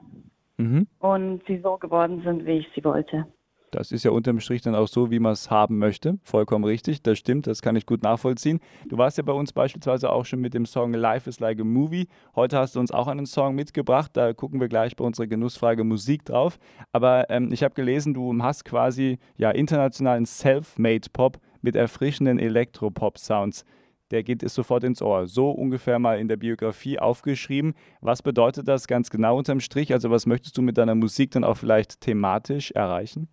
mhm. 0.59 0.87
und 0.99 1.42
sie 1.47 1.59
so 1.59 1.76
geworden 1.76 2.23
sind, 2.25 2.45
wie 2.45 2.59
ich 2.59 2.69
sie 2.75 2.85
wollte. 2.85 3.26
Das 3.70 3.92
ist 3.92 4.04
ja 4.04 4.10
unterm 4.10 4.40
Strich 4.40 4.62
dann 4.62 4.74
auch 4.74 4.88
so, 4.88 5.10
wie 5.10 5.20
man 5.20 5.32
es 5.32 5.50
haben 5.50 5.78
möchte. 5.78 6.18
Vollkommen 6.22 6.64
richtig, 6.64 7.02
das 7.02 7.18
stimmt, 7.18 7.46
das 7.46 7.62
kann 7.62 7.76
ich 7.76 7.86
gut 7.86 8.02
nachvollziehen. 8.02 8.60
Du 8.88 8.98
warst 8.98 9.16
ja 9.16 9.22
bei 9.22 9.32
uns 9.32 9.52
beispielsweise 9.52 10.10
auch 10.10 10.24
schon 10.24 10.40
mit 10.40 10.54
dem 10.54 10.66
Song 10.66 10.92
Life 10.92 11.28
is 11.28 11.40
Like 11.40 11.60
a 11.60 11.64
Movie. 11.64 12.08
Heute 12.34 12.58
hast 12.58 12.74
du 12.74 12.80
uns 12.80 12.90
auch 12.90 13.06
einen 13.06 13.26
Song 13.26 13.54
mitgebracht, 13.54 14.10
da 14.14 14.32
gucken 14.32 14.60
wir 14.60 14.68
gleich 14.68 14.96
bei 14.96 15.04
unserer 15.04 15.26
Genussfrage 15.26 15.84
Musik 15.84 16.24
drauf. 16.24 16.58
Aber 16.92 17.30
ähm, 17.30 17.52
ich 17.52 17.62
habe 17.62 17.74
gelesen, 17.74 18.12
du 18.12 18.36
hast 18.42 18.64
quasi 18.64 19.18
ja 19.36 19.50
internationalen 19.50 20.26
Self-Made 20.26 21.08
Pop 21.12 21.38
mit 21.62 21.76
erfrischenden 21.76 22.38
Elektropop-Sounds. 22.38 23.64
Der 24.10 24.24
geht 24.24 24.42
es 24.42 24.54
sofort 24.54 24.82
ins 24.82 25.02
Ohr. 25.02 25.28
So 25.28 25.50
ungefähr 25.50 26.00
mal 26.00 26.18
in 26.18 26.26
der 26.26 26.36
Biografie 26.36 26.98
aufgeschrieben. 26.98 27.74
Was 28.00 28.22
bedeutet 28.22 28.66
das 28.66 28.88
ganz 28.88 29.10
genau 29.10 29.38
unterm 29.38 29.60
Strich? 29.60 29.92
Also 29.92 30.10
was 30.10 30.26
möchtest 30.26 30.58
du 30.58 30.62
mit 30.62 30.78
deiner 30.78 30.96
Musik 30.96 31.30
dann 31.30 31.44
auch 31.44 31.56
vielleicht 31.56 32.00
thematisch 32.00 32.72
erreichen? 32.72 33.28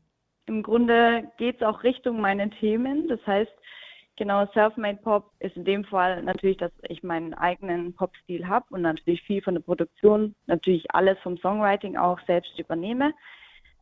Im 0.48 0.64
Grunde 0.64 1.30
geht 1.38 1.58
es 1.58 1.62
auch 1.62 1.84
Richtung 1.84 2.22
meine 2.22 2.50
Themen. 2.50 3.08
Das 3.10 3.20
heißt, 3.28 3.52
genau, 4.16 4.46
Self-Made 4.54 5.00
Pop 5.04 5.32
ist 5.40 5.58
in 5.58 5.66
dem 5.66 5.84
Fall 5.84 6.24
natürlich, 6.24 6.58
dass 6.58 6.72
ich 6.88 7.04
meinen 7.04 7.34
eigenen 7.34 7.94
Pop-Stil 7.94 8.48
habe 8.48 8.66
und 8.70 8.82
natürlich 8.82 9.22
viel 9.24 9.42
von 9.42 9.56
der 9.56 9.62
Produktion, 9.62 10.36
natürlich 10.46 10.90
alles 10.92 11.20
vom 11.20 11.38
Songwriting 11.38 11.98
auch 11.98 12.20
selbst 12.28 12.58
übernehme. 12.58 13.14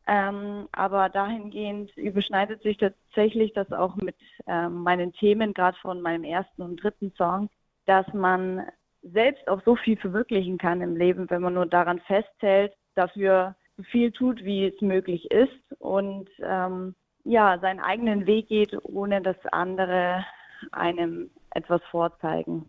Ähm, 0.08 0.68
aber 0.72 1.08
dahingehend 1.08 1.96
überschneidet 1.96 2.62
sich 2.62 2.76
tatsächlich 2.78 3.52
das 3.54 3.72
auch 3.72 3.96
mit 3.96 4.16
ähm, 4.46 4.82
meinen 4.82 5.12
Themen, 5.12 5.54
gerade 5.54 5.76
von 5.78 6.00
meinem 6.00 6.24
ersten 6.24 6.62
und 6.62 6.82
dritten 6.82 7.12
Song, 7.16 7.48
dass 7.86 8.06
man 8.12 8.66
selbst 9.02 9.48
auch 9.48 9.62
so 9.64 9.76
viel 9.76 9.96
verwirklichen 9.96 10.58
kann 10.58 10.80
im 10.80 10.96
Leben, 10.96 11.28
wenn 11.30 11.42
man 11.42 11.54
nur 11.54 11.66
daran 11.66 12.00
festhält, 12.00 12.72
dafür 12.94 13.54
viel 13.90 14.12
tut, 14.12 14.44
wie 14.44 14.66
es 14.66 14.80
möglich 14.80 15.30
ist 15.30 15.80
und 15.80 16.28
ähm, 16.40 16.94
ja, 17.24 17.58
seinen 17.58 17.80
eigenen 17.80 18.26
Weg 18.26 18.48
geht, 18.48 18.76
ohne 18.84 19.20
dass 19.20 19.36
andere 19.50 20.24
einem 20.72 21.30
etwas 21.50 21.82
vorzeigen. 21.90 22.66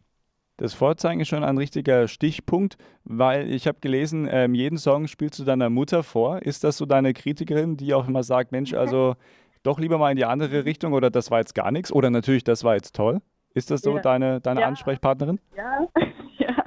Das 0.57 0.73
Vorzeigen 0.73 1.21
ist 1.21 1.27
schon 1.27 1.43
ein 1.43 1.57
richtiger 1.59 2.07
Stichpunkt, 2.07 2.77
weil 3.03 3.51
ich 3.51 3.67
habe 3.67 3.79
gelesen, 3.79 4.27
ähm, 4.29 4.55
jeden 4.55 4.79
Song 4.79 5.07
spielst 5.07 5.37
du 5.37 5.43
deiner 5.43 5.69
Mutter 5.69 6.01
vor. 6.01 6.41
Ist 6.41 6.63
das 6.63 6.77
so 6.77 6.87
deine 6.87 7.13
Kritikerin, 7.13 7.77
die 7.77 7.93
auch 7.93 8.07
immer 8.07 8.23
sagt, 8.23 8.51
Mensch, 8.51 8.73
also 8.73 9.15
doch 9.61 9.79
lieber 9.79 9.99
mal 9.99 10.09
in 10.09 10.17
die 10.17 10.25
andere 10.25 10.65
Richtung 10.65 10.93
oder 10.93 11.11
das 11.11 11.29
war 11.29 11.39
jetzt 11.39 11.53
gar 11.53 11.71
nichts 11.71 11.91
oder 11.91 12.09
natürlich, 12.09 12.43
das 12.43 12.63
war 12.63 12.73
jetzt 12.73 12.95
toll? 12.95 13.21
Ist 13.53 13.69
das 13.69 13.81
so 13.81 13.97
ja. 13.97 14.01
deine, 14.01 14.41
deine 14.41 14.61
ja. 14.61 14.67
Ansprechpartnerin? 14.67 15.39
Ja. 15.55 15.87
ja, 16.39 16.63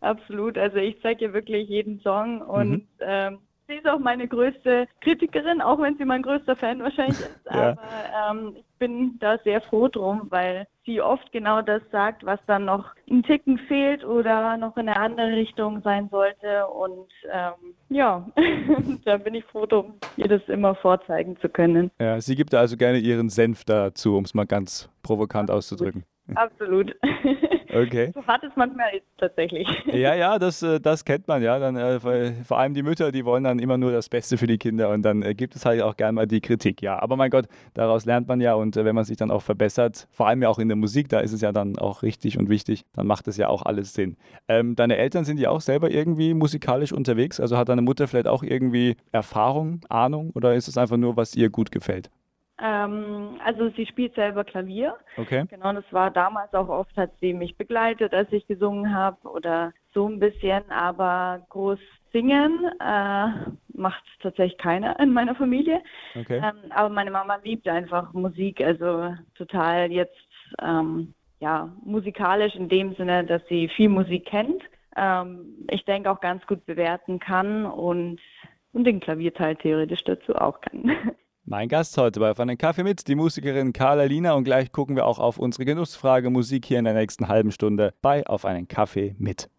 absolut. 0.00 0.56
Also 0.56 0.76
ich 0.76 1.00
zeige 1.02 1.24
ihr 1.24 1.32
wirklich 1.32 1.68
jeden 1.68 1.98
Song 2.00 2.42
und 2.42 2.70
mhm. 2.70 2.88
ähm, 3.00 3.38
sie 3.66 3.74
ist 3.74 3.86
auch 3.86 3.98
meine 3.98 4.28
größte 4.28 4.86
Kritikerin, 5.00 5.60
auch 5.60 5.80
wenn 5.80 5.96
sie 5.96 6.04
mein 6.04 6.22
größter 6.22 6.56
Fan 6.56 6.82
wahrscheinlich 6.82 7.20
ist. 7.20 7.40
ja. 7.50 7.70
Aber 7.70 8.38
ähm, 8.38 8.56
ich 8.56 8.64
bin 8.78 9.18
da 9.20 9.38
sehr 9.44 9.60
froh 9.60 9.88
drum, 9.88 10.26
weil 10.30 10.66
sie 10.84 11.00
oft 11.00 11.30
genau 11.32 11.62
das 11.62 11.82
sagt, 11.92 12.24
was 12.24 12.40
dann 12.46 12.64
noch 12.64 12.86
ein 13.08 13.22
Ticken 13.22 13.58
fehlt 13.58 14.04
oder 14.04 14.56
noch 14.56 14.76
in 14.76 14.88
eine 14.88 14.98
andere 14.98 15.32
Richtung 15.32 15.80
sein 15.82 16.08
sollte. 16.10 16.66
Und 16.66 17.08
ähm, 17.30 17.74
ja, 17.88 18.26
da 19.04 19.16
bin 19.18 19.34
ich 19.34 19.44
froh 19.44 19.66
drum, 19.66 19.94
ihr 20.16 20.28
das 20.28 20.42
immer 20.48 20.74
vorzeigen 20.74 21.36
zu 21.38 21.48
können. 21.48 21.90
Ja, 22.00 22.20
sie 22.20 22.34
gibt 22.34 22.54
also 22.54 22.76
gerne 22.76 22.98
ihren 22.98 23.28
Senf 23.28 23.64
dazu, 23.64 24.16
um 24.16 24.24
es 24.24 24.34
mal 24.34 24.46
ganz 24.46 24.88
provokant 25.02 25.50
auszudrücken. 25.50 26.04
Absolut. 26.34 26.94
Okay. 27.74 28.12
So 28.14 28.26
hart 28.26 28.44
es 28.44 28.52
manchmal 28.54 28.94
ist 28.94 29.06
tatsächlich. 29.16 29.66
Ja, 29.86 30.14
ja, 30.14 30.38
das, 30.38 30.62
äh, 30.62 30.78
das 30.78 31.06
kennt 31.06 31.26
man 31.26 31.42
ja. 31.42 31.58
Dann, 31.58 31.76
äh, 31.76 32.00
vor 32.44 32.58
allem 32.58 32.74
die 32.74 32.82
Mütter, 32.82 33.12
die 33.12 33.24
wollen 33.24 33.44
dann 33.44 33.58
immer 33.58 33.78
nur 33.78 33.92
das 33.92 34.10
Beste 34.10 34.36
für 34.36 34.46
die 34.46 34.58
Kinder 34.58 34.90
und 34.90 35.02
dann 35.02 35.22
äh, 35.22 35.34
gibt 35.34 35.56
es 35.56 35.64
halt 35.64 35.80
auch 35.80 35.96
gerne 35.96 36.12
mal 36.12 36.26
die 36.26 36.42
Kritik. 36.42 36.82
Ja, 36.82 37.00
aber 37.00 37.16
mein 37.16 37.30
Gott, 37.30 37.46
daraus 37.72 38.04
lernt 38.04 38.28
man 38.28 38.42
ja 38.42 38.54
und 38.54 38.76
wenn 38.76 38.94
man 38.94 39.04
sich 39.04 39.16
dann 39.16 39.30
auch 39.30 39.42
verbessert, 39.42 40.06
vor 40.10 40.28
allem 40.28 40.42
ja 40.42 40.50
auch 40.50 40.58
in 40.58 40.68
der 40.68 40.76
Musik, 40.76 41.08
da 41.08 41.20
ist 41.20 41.32
es 41.32 41.40
ja 41.40 41.50
dann 41.50 41.78
auch 41.78 42.02
richtig 42.02 42.38
und 42.38 42.50
wichtig, 42.50 42.84
dann 42.92 43.06
macht 43.06 43.26
es 43.26 43.38
ja 43.38 43.48
auch 43.48 43.62
alles 43.62 43.94
Sinn. 43.94 44.16
Ähm, 44.48 44.76
deine 44.76 44.98
Eltern 44.98 45.24
sind 45.24 45.40
ja 45.40 45.48
auch 45.48 45.62
selber 45.62 45.90
irgendwie 45.90 46.34
musikalisch 46.34 46.92
unterwegs? 46.92 47.40
Also 47.40 47.56
hat 47.56 47.70
deine 47.70 47.82
Mutter 47.82 48.06
vielleicht 48.06 48.28
auch 48.28 48.42
irgendwie 48.42 48.96
Erfahrung, 49.12 49.80
Ahnung 49.88 50.30
oder 50.34 50.54
ist 50.54 50.68
es 50.68 50.76
einfach 50.76 50.98
nur, 50.98 51.16
was 51.16 51.34
ihr 51.34 51.48
gut 51.48 51.72
gefällt? 51.72 52.10
Ähm, 52.60 53.40
also 53.44 53.70
sie 53.70 53.86
spielt 53.86 54.14
selber 54.14 54.44
Klavier. 54.44 54.96
Okay. 55.16 55.44
Genau, 55.48 55.72
das 55.72 55.84
war 55.90 56.10
damals 56.10 56.52
auch 56.54 56.68
oft, 56.68 56.96
hat 56.96 57.10
sie 57.20 57.32
mich 57.32 57.56
begleitet, 57.56 58.12
als 58.14 58.30
ich 58.32 58.46
gesungen 58.46 58.94
habe 58.94 59.28
oder 59.28 59.72
so 59.94 60.08
ein 60.08 60.18
bisschen, 60.18 60.70
aber 60.70 61.44
groß 61.48 61.78
singen 62.12 62.70
äh, 62.78 63.26
macht 63.74 64.04
tatsächlich 64.20 64.58
keiner 64.58 64.98
in 65.00 65.12
meiner 65.12 65.34
Familie. 65.34 65.82
Okay. 66.14 66.36
Ähm, 66.36 66.70
aber 66.70 66.88
meine 66.88 67.10
Mama 67.10 67.38
liebt 67.42 67.66
einfach 67.68 68.12
Musik, 68.12 68.60
also 68.60 69.14
total 69.34 69.90
jetzt 69.90 70.14
ähm, 70.60 71.14
ja 71.40 71.72
musikalisch 71.84 72.54
in 72.54 72.68
dem 72.68 72.94
Sinne, 72.94 73.24
dass 73.24 73.42
sie 73.48 73.68
viel 73.68 73.88
Musik 73.88 74.26
kennt. 74.26 74.62
Ähm, 74.96 75.66
ich 75.70 75.84
denke 75.84 76.10
auch 76.10 76.20
ganz 76.20 76.46
gut 76.46 76.64
bewerten 76.66 77.18
kann 77.18 77.66
und 77.66 78.20
und 78.74 78.84
den 78.84 79.00
Klavierteil 79.00 79.56
theoretisch 79.56 80.02
dazu 80.04 80.34
auch 80.34 80.60
kann. 80.60 80.92
Mein 81.44 81.68
Gast 81.68 81.98
heute 81.98 82.20
bei 82.20 82.30
Auf 82.30 82.38
einen 82.38 82.56
Kaffee 82.56 82.84
mit, 82.84 83.08
die 83.08 83.16
Musikerin 83.16 83.72
Carla 83.72 84.04
Lina 84.04 84.34
und 84.34 84.44
gleich 84.44 84.70
gucken 84.70 84.94
wir 84.94 85.06
auch 85.06 85.18
auf 85.18 85.38
unsere 85.38 85.64
Genussfrage 85.64 86.30
Musik 86.30 86.66
hier 86.66 86.78
in 86.78 86.84
der 86.84 86.94
nächsten 86.94 87.26
halben 87.26 87.50
Stunde 87.50 87.94
bei 88.00 88.24
Auf 88.28 88.44
einen 88.44 88.68
Kaffee 88.68 89.16
mit. 89.18 89.50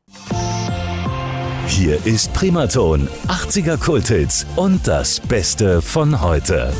Hier 1.68 2.06
ist 2.06 2.34
Primaton, 2.34 3.08
80er 3.28 3.78
Kulthits 3.78 4.46
und 4.56 4.88
das 4.88 5.20
Beste 5.20 5.82
von 5.82 6.22
heute. 6.22 6.72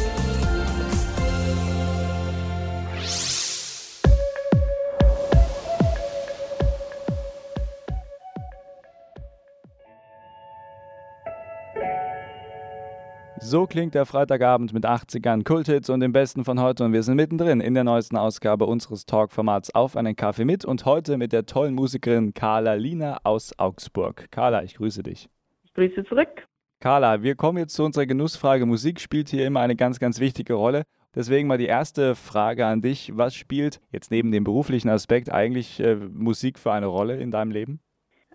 So 13.54 13.68
klingt 13.68 13.94
der 13.94 14.08
Freitagabend 14.08 14.74
mit 14.74 14.84
80ern, 14.84 15.44
Kulthits 15.44 15.88
und 15.92 16.00
dem 16.00 16.12
Besten 16.12 16.44
von 16.44 16.60
heute. 16.60 16.86
Und 16.86 16.92
wir 16.92 17.04
sind 17.04 17.18
mittendrin 17.18 17.62
in 17.62 17.76
der 17.76 17.84
neuesten 17.84 18.18
Ausgabe 18.18 18.66
unseres 18.66 19.06
Talk-Formats 19.06 19.76
Auf 19.76 19.96
einen 19.96 20.16
Kaffee 20.16 20.44
mit. 20.44 20.66
Und 20.66 20.86
heute 20.86 21.20
mit 21.20 21.34
der 21.34 21.46
tollen 21.46 21.76
Musikerin 21.76 22.34
Carla 22.34 22.74
Lina 22.74 23.20
aus 23.24 23.54
Augsburg. 23.60 24.26
Carla, 24.32 24.64
ich 24.64 24.74
grüße 24.74 25.04
dich. 25.04 25.30
Ich 25.66 25.74
grüße 25.76 26.04
zurück. 26.06 26.48
Carla, 26.80 27.22
wir 27.22 27.36
kommen 27.36 27.60
jetzt 27.60 27.76
zu 27.76 27.84
unserer 27.84 28.08
Genussfrage. 28.08 28.66
Musik 28.66 29.00
spielt 29.00 29.30
hier 29.30 29.46
immer 29.46 29.60
eine 29.60 29.76
ganz, 29.76 30.00
ganz 30.00 30.20
wichtige 30.20 30.56
Rolle. 30.56 30.82
Deswegen 31.14 31.48
mal 31.48 31.60
die 31.60 31.68
erste 31.68 32.16
Frage 32.16 32.66
an 32.66 32.82
dich. 32.82 33.16
Was 33.16 33.36
spielt 33.36 33.82
jetzt 33.92 34.10
neben 34.10 34.32
dem 34.32 34.46
beruflichen 34.46 34.90
Aspekt 34.90 35.32
eigentlich 35.32 35.80
äh, 35.80 35.94
Musik 35.94 36.58
für 36.58 36.72
eine 36.72 36.88
Rolle 36.88 37.18
in 37.18 37.30
deinem 37.30 37.52
Leben? 37.52 37.82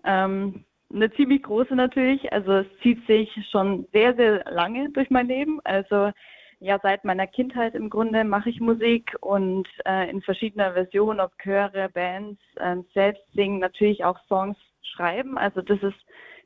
Ähm, 0.05 0.63
eine 0.93 1.11
ziemlich 1.13 1.43
große 1.43 1.75
natürlich. 1.75 2.31
Also 2.33 2.53
es 2.53 2.67
zieht 2.81 3.05
sich 3.07 3.29
schon 3.51 3.87
sehr, 3.91 4.15
sehr 4.15 4.43
lange 4.51 4.89
durch 4.91 5.09
mein 5.09 5.27
Leben. 5.27 5.59
Also 5.63 6.11
ja, 6.59 6.77
seit 6.81 7.05
meiner 7.05 7.27
Kindheit 7.27 7.73
im 7.73 7.89
Grunde 7.89 8.23
mache 8.23 8.49
ich 8.49 8.59
Musik 8.59 9.15
und 9.21 9.67
äh, 9.85 10.09
in 10.09 10.21
verschiedener 10.21 10.73
Version, 10.73 11.19
ob 11.19 11.31
Chöre, 11.41 11.89
Bands, 11.93 12.41
äh, 12.57 12.75
selbst 12.93 13.23
singen, 13.33 13.59
natürlich 13.59 14.03
auch 14.03 14.19
Songs 14.27 14.57
schreiben. 14.81 15.37
Also 15.37 15.61
das 15.61 15.81
ist 15.81 15.97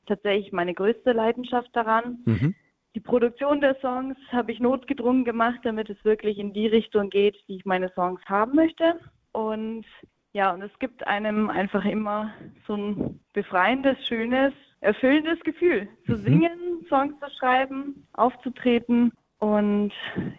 tatsächlich 0.05 0.51
meine 0.51 0.73
größte 0.73 1.13
Leidenschaft 1.13 1.69
daran. 1.73 2.19
Mhm. 2.25 2.55
Die 2.95 2.99
Produktion 2.99 3.59
der 3.59 3.75
Songs 3.81 4.15
habe 4.31 4.51
ich 4.51 4.59
notgedrungen 4.59 5.25
gemacht, 5.25 5.59
damit 5.63 5.89
es 5.89 6.05
wirklich 6.05 6.37
in 6.37 6.53
die 6.53 6.67
Richtung 6.67 7.09
geht, 7.09 7.35
die 7.47 7.55
ich 7.55 7.65
meine 7.65 7.91
Songs 7.95 8.21
haben 8.25 8.55
möchte. 8.55 8.99
Und 9.31 9.85
ja, 10.33 10.51
und 10.51 10.61
es 10.61 10.71
gibt 10.79 11.05
einem 11.07 11.49
einfach 11.49 11.85
immer 11.85 12.31
so 12.67 12.75
ein 12.75 13.19
befreiendes, 13.33 13.97
schönes, 14.07 14.53
erfüllendes 14.81 15.39
Gefühl, 15.41 15.87
zu 16.05 16.13
mhm. 16.13 16.17
singen 16.17 16.85
Songs 16.89 17.13
zu 17.19 17.27
schreiben, 17.39 18.07
aufzutreten 18.13 19.11
und 19.39 19.91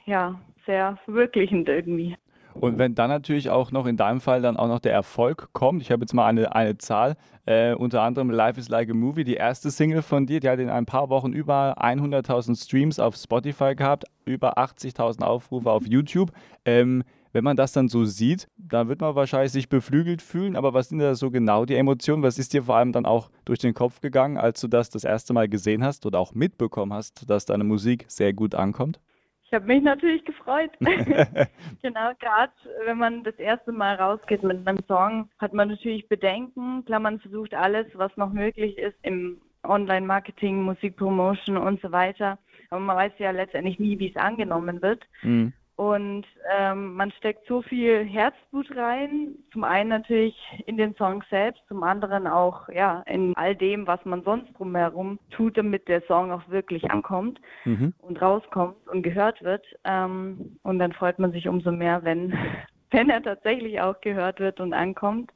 ja, 0.05 0.41
sehr 0.67 0.99
verwirklichend 1.05 1.69
irgendwie. 1.69 2.17
Und 2.55 2.79
wenn 2.79 2.95
dann 2.95 3.11
natürlich 3.11 3.51
auch 3.51 3.73
noch 3.73 3.87
in 3.87 3.97
deinem 3.97 4.21
Fall 4.21 4.41
dann 4.41 4.57
auch 4.57 4.69
noch 4.69 4.79
der 4.79 4.93
Erfolg 4.93 5.49
kommt, 5.53 5.83
ich 5.83 5.91
habe 5.91 6.03
jetzt 6.03 6.15
mal 6.15 6.27
eine, 6.27 6.55
eine 6.55 6.79
Zahl, 6.79 7.17
äh, 7.47 7.75
unter 7.75 8.03
anderem 8.03 8.31
Life 8.31 8.61
is 8.61 8.69
Like 8.69 8.91
a 8.91 8.95
Movie, 8.95 9.25
die 9.25 9.35
erste 9.35 9.71
Single 9.71 10.03
von 10.03 10.27
dir, 10.27 10.39
die 10.39 10.49
hat 10.49 10.61
in 10.61 10.71
ein 10.71 10.87
paar 10.87 11.09
Wochen 11.09 11.33
über 11.33 11.77
100.000 11.79 12.63
Streams 12.63 13.01
auf 13.01 13.17
Spotify 13.17 13.75
gehabt, 13.75 14.05
über 14.25 14.57
80.000 14.57 15.23
Aufrufe 15.23 15.71
auf 15.71 15.85
YouTube. 15.87 16.31
Ähm, 16.65 17.03
wenn 17.33 17.43
man 17.43 17.57
das 17.57 17.73
dann 17.73 17.89
so 17.89 18.05
sieht, 18.05 18.47
dann 18.71 18.89
wird 18.89 19.01
man 19.01 19.15
wahrscheinlich 19.15 19.53
sich 19.53 19.69
beflügelt 19.69 20.23
fühlen. 20.23 20.57
Aber 20.57 20.75
was 20.75 20.89
sind 20.89 20.99
da 20.99 21.15
so 21.15 21.31
genau 21.31 21.65
die 21.65 21.77
Emotionen? 21.77 22.23
Was 22.23 22.39
ist 22.39 22.53
dir 22.53 22.65
vor 22.65 22.77
allem 22.77 22.93
dann 22.93 23.07
auch 23.07 23.31
durch 23.45 23.59
den 23.59 23.75
Kopf 23.75 24.01
gegangen, 24.01 24.39
als 24.39 24.61
du 24.61 24.69
das 24.69 24.91
das 24.91 25.05
erste 25.05 25.33
Mal 25.33 25.49
gesehen 25.49 25.85
hast 25.85 26.07
oder 26.07 26.19
auch 26.19 26.35
mitbekommen 26.35 26.93
hast, 26.93 27.29
dass 27.29 27.45
deine 27.45 27.65
Musik 27.65 28.05
sehr 28.09 28.33
gut 28.33 28.55
ankommt? 28.55 29.01
Ich 29.47 29.53
habe 29.53 29.67
mich 29.67 29.83
natürlich 29.83 30.25
gefreut. 30.25 30.71
genau, 30.81 32.11
gerade 32.19 32.53
wenn 32.87 32.99
man 32.99 33.23
das 33.25 33.37
erste 33.37 33.73
Mal 33.73 33.97
rausgeht 33.97 34.43
mit 34.43 34.67
einem 34.67 34.83
Song, 34.89 35.29
hat 35.39 35.53
man 35.53 35.69
natürlich 35.69 36.09
Bedenken. 36.09 36.85
Klar, 36.87 37.01
man 37.01 37.21
versucht 37.21 37.55
alles, 37.55 37.87
was 37.95 38.17
noch 38.17 38.33
möglich 38.33 38.79
ist 38.79 38.97
im 39.03 39.41
Online-Marketing, 39.63 40.63
Musikpromotion 40.63 41.57
und 41.57 41.81
so 41.81 41.93
weiter. 41.93 42.39
Aber 42.71 42.81
man 42.81 42.97
weiß 42.97 43.13
ja 43.19 43.31
letztendlich 43.31 43.79
nie, 43.79 43.99
wie 43.99 44.11
es 44.11 44.17
angenommen 44.17 44.83
wird. 44.83 45.05
Mhm. 45.23 45.53
Und 45.77 46.25
ähm, 46.57 46.95
man 46.95 47.11
steckt 47.11 47.49
so 47.49 47.61
viel 47.61 48.05
Herzblut 48.05 48.77
rein. 48.77 49.35
Zum 49.53 49.65
einen 49.65 49.89
natürlich 49.89 50.37
in 50.67 50.77
den 50.77 50.95
Song 50.95 51.25
selbst, 51.31 51.63
zum 51.67 51.83
anderen 51.83 52.29
auch 52.29 52.69
ja 52.69 53.03
in 53.07 53.35
all 53.37 53.57
dem, 53.57 53.87
was 53.89 54.05
man 54.05 54.23
sonst 54.23 54.57
drumherum 54.57 55.19
tut, 55.31 55.59
damit 55.59 55.89
der 55.89 56.03
Song 56.03 56.31
auch 56.31 56.49
wirklich 56.49 56.89
ankommt 56.93 57.41
mhm. 57.65 57.93
und 57.99 58.23
rauskommt 58.23 58.87
und 58.87 59.03
gehört 59.03 59.43
wird. 59.43 59.67
Ähm, 59.83 60.59
und 60.63 60.79
dann 60.79 60.93
freut 60.93 61.19
man 61.19 61.33
sich 61.33 61.49
umso 61.49 61.73
mehr, 61.73 62.05
wenn 62.05 62.33
wenn 62.93 63.11
er 63.11 63.23
tatsächlich 63.23 63.81
auch 63.81 64.01
gehört 64.01 64.39
wird 64.39 64.61
und 64.61 64.75
ankommt. 64.75 65.33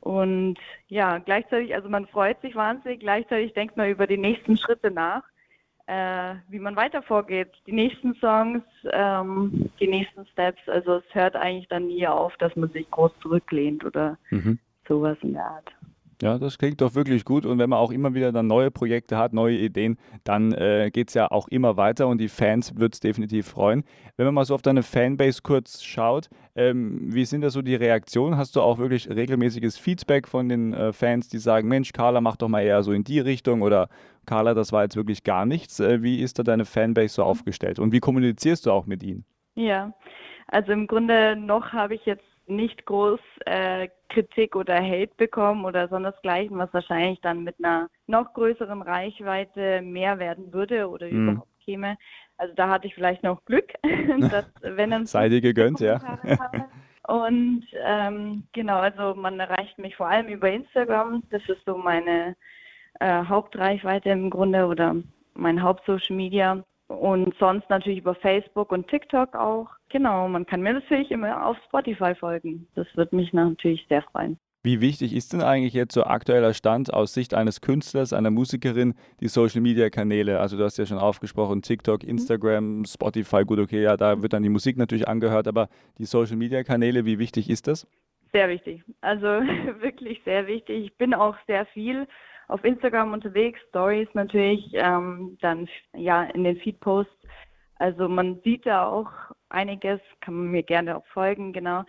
Und 0.00 0.58
ja, 0.88 1.18
gleichzeitig, 1.18 1.74
also 1.74 1.88
man 1.88 2.08
freut 2.08 2.40
sich 2.40 2.56
wahnsinnig, 2.56 3.00
gleichzeitig 3.00 3.52
denkt 3.52 3.76
man 3.76 3.90
über 3.90 4.08
die 4.08 4.16
nächsten 4.16 4.56
Schritte 4.56 4.90
nach 4.90 5.22
äh, 5.90 6.36
wie 6.48 6.60
man 6.60 6.76
weiter 6.76 7.02
vorgeht. 7.02 7.50
Die 7.66 7.72
nächsten 7.72 8.14
Songs, 8.14 8.62
ähm, 8.92 9.70
die 9.80 9.88
nächsten 9.88 10.24
Steps. 10.26 10.60
Also 10.68 10.96
es 10.96 11.14
hört 11.14 11.34
eigentlich 11.34 11.66
dann 11.66 11.88
nie 11.88 12.06
auf, 12.06 12.36
dass 12.36 12.54
man 12.54 12.70
sich 12.70 12.88
groß 12.92 13.10
zurücklehnt 13.20 13.84
oder 13.84 14.16
mhm. 14.30 14.60
sowas 14.86 15.18
in 15.22 15.32
der 15.32 15.46
Art. 15.46 15.68
Ja, 16.22 16.38
das 16.38 16.58
klingt 16.58 16.82
doch 16.82 16.94
wirklich 16.94 17.24
gut. 17.24 17.46
Und 17.46 17.58
wenn 17.58 17.70
man 17.70 17.78
auch 17.78 17.90
immer 17.90 18.12
wieder 18.12 18.30
dann 18.30 18.46
neue 18.46 18.70
Projekte 18.70 19.16
hat, 19.16 19.32
neue 19.32 19.56
Ideen, 19.56 19.96
dann 20.24 20.52
äh, 20.52 20.90
geht 20.92 21.08
es 21.08 21.14
ja 21.14 21.30
auch 21.30 21.48
immer 21.48 21.78
weiter 21.78 22.08
und 22.08 22.18
die 22.18 22.28
Fans 22.28 22.76
wird 22.78 22.94
es 22.94 23.00
definitiv 23.00 23.46
freuen. 23.46 23.84
Wenn 24.16 24.26
man 24.26 24.34
mal 24.34 24.44
so 24.44 24.54
auf 24.54 24.60
deine 24.60 24.82
Fanbase 24.82 25.40
kurz 25.42 25.82
schaut, 25.82 26.28
ähm, 26.54 27.14
wie 27.14 27.24
sind 27.24 27.40
da 27.40 27.48
so 27.48 27.62
die 27.62 27.74
Reaktionen? 27.74 28.36
Hast 28.36 28.54
du 28.54 28.60
auch 28.60 28.76
wirklich 28.76 29.08
regelmäßiges 29.08 29.78
Feedback 29.78 30.28
von 30.28 30.50
den 30.50 30.74
äh, 30.74 30.92
Fans, 30.92 31.28
die 31.30 31.38
sagen, 31.38 31.68
Mensch, 31.68 31.92
Carla, 31.92 32.20
mach 32.20 32.36
doch 32.36 32.48
mal 32.48 32.62
eher 32.62 32.82
so 32.82 32.92
in 32.92 33.02
die 33.02 33.20
Richtung 33.20 33.62
oder 33.62 33.88
Carla, 34.26 34.52
das 34.52 34.72
war 34.72 34.82
jetzt 34.82 34.96
wirklich 34.96 35.24
gar 35.24 35.46
nichts. 35.46 35.80
Äh, 35.80 36.02
wie 36.02 36.20
ist 36.20 36.38
da 36.38 36.42
deine 36.42 36.66
Fanbase 36.66 37.14
so 37.14 37.22
aufgestellt 37.22 37.78
und 37.78 37.92
wie 37.92 38.00
kommunizierst 38.00 38.66
du 38.66 38.72
auch 38.72 38.84
mit 38.84 39.02
ihnen? 39.02 39.24
Ja, 39.54 39.94
also 40.48 40.72
im 40.72 40.86
Grunde 40.86 41.36
noch 41.36 41.72
habe 41.72 41.94
ich 41.94 42.04
jetzt 42.04 42.24
nicht 42.50 42.84
groß 42.86 43.20
äh, 43.46 43.88
Kritik 44.08 44.56
oder 44.56 44.76
Hate 44.76 45.12
bekommen 45.16 45.64
oder 45.64 45.88
sondersgleichen, 45.88 46.58
was 46.58 46.72
wahrscheinlich 46.72 47.20
dann 47.20 47.44
mit 47.44 47.56
einer 47.58 47.88
noch 48.06 48.32
größeren 48.34 48.82
Reichweite 48.82 49.82
mehr 49.82 50.18
werden 50.18 50.52
würde 50.52 50.88
oder 50.88 51.06
mm. 51.06 51.28
überhaupt 51.28 51.60
käme. 51.64 51.96
Also 52.36 52.54
da 52.54 52.68
hatte 52.68 52.86
ich 52.86 52.94
vielleicht 52.94 53.22
noch 53.22 53.44
Glück, 53.44 53.72
dass 54.30 54.50
wenn 54.62 54.90
dann 54.90 55.06
sei 55.06 55.28
dir 55.28 55.40
gegönnt, 55.40 55.80
ja. 55.80 56.00
Und 57.06 57.66
ähm, 57.84 58.44
genau, 58.52 58.78
also 58.78 59.14
man 59.14 59.40
erreicht 59.40 59.78
mich 59.78 59.96
vor 59.96 60.08
allem 60.08 60.28
über 60.28 60.50
Instagram. 60.50 61.22
Das 61.30 61.42
ist 61.48 61.64
so 61.66 61.76
meine 61.76 62.36
äh, 63.00 63.24
Hauptreichweite 63.24 64.10
im 64.10 64.30
Grunde 64.30 64.66
oder 64.66 64.96
mein 65.34 65.62
Hauptsocial 65.62 66.16
Media. 66.16 66.62
Und 66.90 67.34
sonst 67.38 67.70
natürlich 67.70 68.00
über 68.00 68.16
Facebook 68.16 68.72
und 68.72 68.88
TikTok 68.88 69.36
auch. 69.36 69.68
Genau, 69.90 70.26
man 70.26 70.44
kann 70.44 70.60
mir 70.60 70.72
natürlich 70.72 71.12
immer 71.12 71.46
auf 71.46 71.56
Spotify 71.68 72.16
folgen. 72.16 72.66
Das 72.74 72.86
wird 72.96 73.12
mich 73.12 73.32
natürlich 73.32 73.86
sehr 73.88 74.02
freuen. 74.02 74.40
Wie 74.64 74.80
wichtig 74.80 75.14
ist 75.14 75.32
denn 75.32 75.40
eigentlich 75.40 75.72
jetzt 75.72 75.94
so 75.94 76.02
aktueller 76.02 76.52
Stand 76.52 76.92
aus 76.92 77.14
Sicht 77.14 77.32
eines 77.32 77.60
Künstlers, 77.60 78.12
einer 78.12 78.30
Musikerin, 78.30 78.94
die 79.20 79.28
Social 79.28 79.60
Media 79.60 79.88
Kanäle? 79.88 80.40
Also 80.40 80.58
du 80.58 80.64
hast 80.64 80.78
ja 80.78 80.84
schon 80.84 80.98
aufgesprochen, 80.98 81.62
TikTok, 81.62 82.02
mhm. 82.02 82.10
Instagram, 82.10 82.84
Spotify, 82.84 83.44
gut, 83.44 83.60
okay, 83.60 83.82
ja, 83.82 83.96
da 83.96 84.20
wird 84.20 84.32
dann 84.32 84.42
die 84.42 84.48
Musik 84.48 84.76
natürlich 84.76 85.06
angehört, 85.06 85.46
aber 85.46 85.68
die 85.98 86.06
Social 86.06 86.36
Media 86.36 86.64
Kanäle, 86.64 87.06
wie 87.06 87.20
wichtig 87.20 87.48
ist 87.48 87.68
das? 87.68 87.86
Sehr 88.32 88.48
wichtig. 88.48 88.82
Also 89.00 89.26
wirklich 89.80 90.20
sehr 90.24 90.48
wichtig. 90.48 90.86
Ich 90.86 90.94
bin 90.94 91.14
auch 91.14 91.36
sehr 91.46 91.66
viel 91.66 92.08
auf 92.50 92.64
Instagram 92.64 93.12
unterwegs, 93.12 93.60
Stories 93.68 94.08
natürlich, 94.14 94.70
ähm, 94.74 95.38
dann 95.40 95.68
ja 95.94 96.24
in 96.24 96.44
den 96.44 96.56
Feed-Posts. 96.56 97.12
Also 97.76 98.08
man 98.08 98.40
sieht 98.42 98.66
da 98.66 98.86
auch 98.86 99.10
einiges, 99.48 100.00
kann 100.20 100.34
man 100.34 100.46
mir 100.48 100.62
gerne 100.62 100.96
auch 100.96 101.06
folgen, 101.06 101.52
genau. 101.52 101.84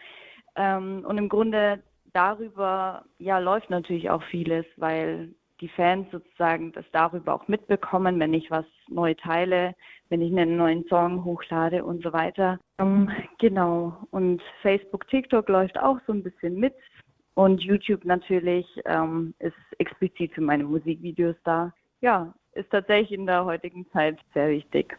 Ähm, 0.55 1.03
und 1.07 1.17
im 1.17 1.29
Grunde 1.29 1.81
darüber 2.13 3.03
ja 3.19 3.39
läuft 3.39 3.69
natürlich 3.69 4.09
auch 4.09 4.23
vieles, 4.23 4.65
weil 4.77 5.33
die 5.61 5.69
Fans 5.69 6.07
sozusagen 6.11 6.71
das 6.71 6.85
darüber 6.91 7.35
auch 7.35 7.47
mitbekommen, 7.47 8.19
wenn 8.19 8.33
ich 8.33 8.49
was 8.49 8.65
neu 8.87 9.13
teile, 9.13 9.75
wenn 10.09 10.21
ich 10.21 10.31
einen 10.31 10.57
neuen 10.57 10.85
Song 10.87 11.23
hochlade 11.23 11.85
und 11.85 12.03
so 12.03 12.11
weiter. 12.11 12.59
Ähm, 12.79 13.09
genau. 13.39 13.95
Und 14.09 14.41
Facebook, 14.61 15.07
TikTok 15.07 15.47
läuft 15.49 15.79
auch 15.79 15.99
so 16.07 16.13
ein 16.13 16.23
bisschen 16.23 16.55
mit. 16.55 16.73
Und 17.33 17.61
YouTube 17.61 18.05
natürlich 18.05 18.65
ähm, 18.85 19.33
ist 19.39 19.55
explizit 19.77 20.33
für 20.33 20.41
meine 20.41 20.63
Musikvideos 20.63 21.35
da. 21.43 21.73
Ja, 22.01 22.33
ist 22.53 22.69
tatsächlich 22.71 23.17
in 23.17 23.25
der 23.25 23.45
heutigen 23.45 23.89
Zeit 23.91 24.19
sehr 24.33 24.49
wichtig. 24.49 24.97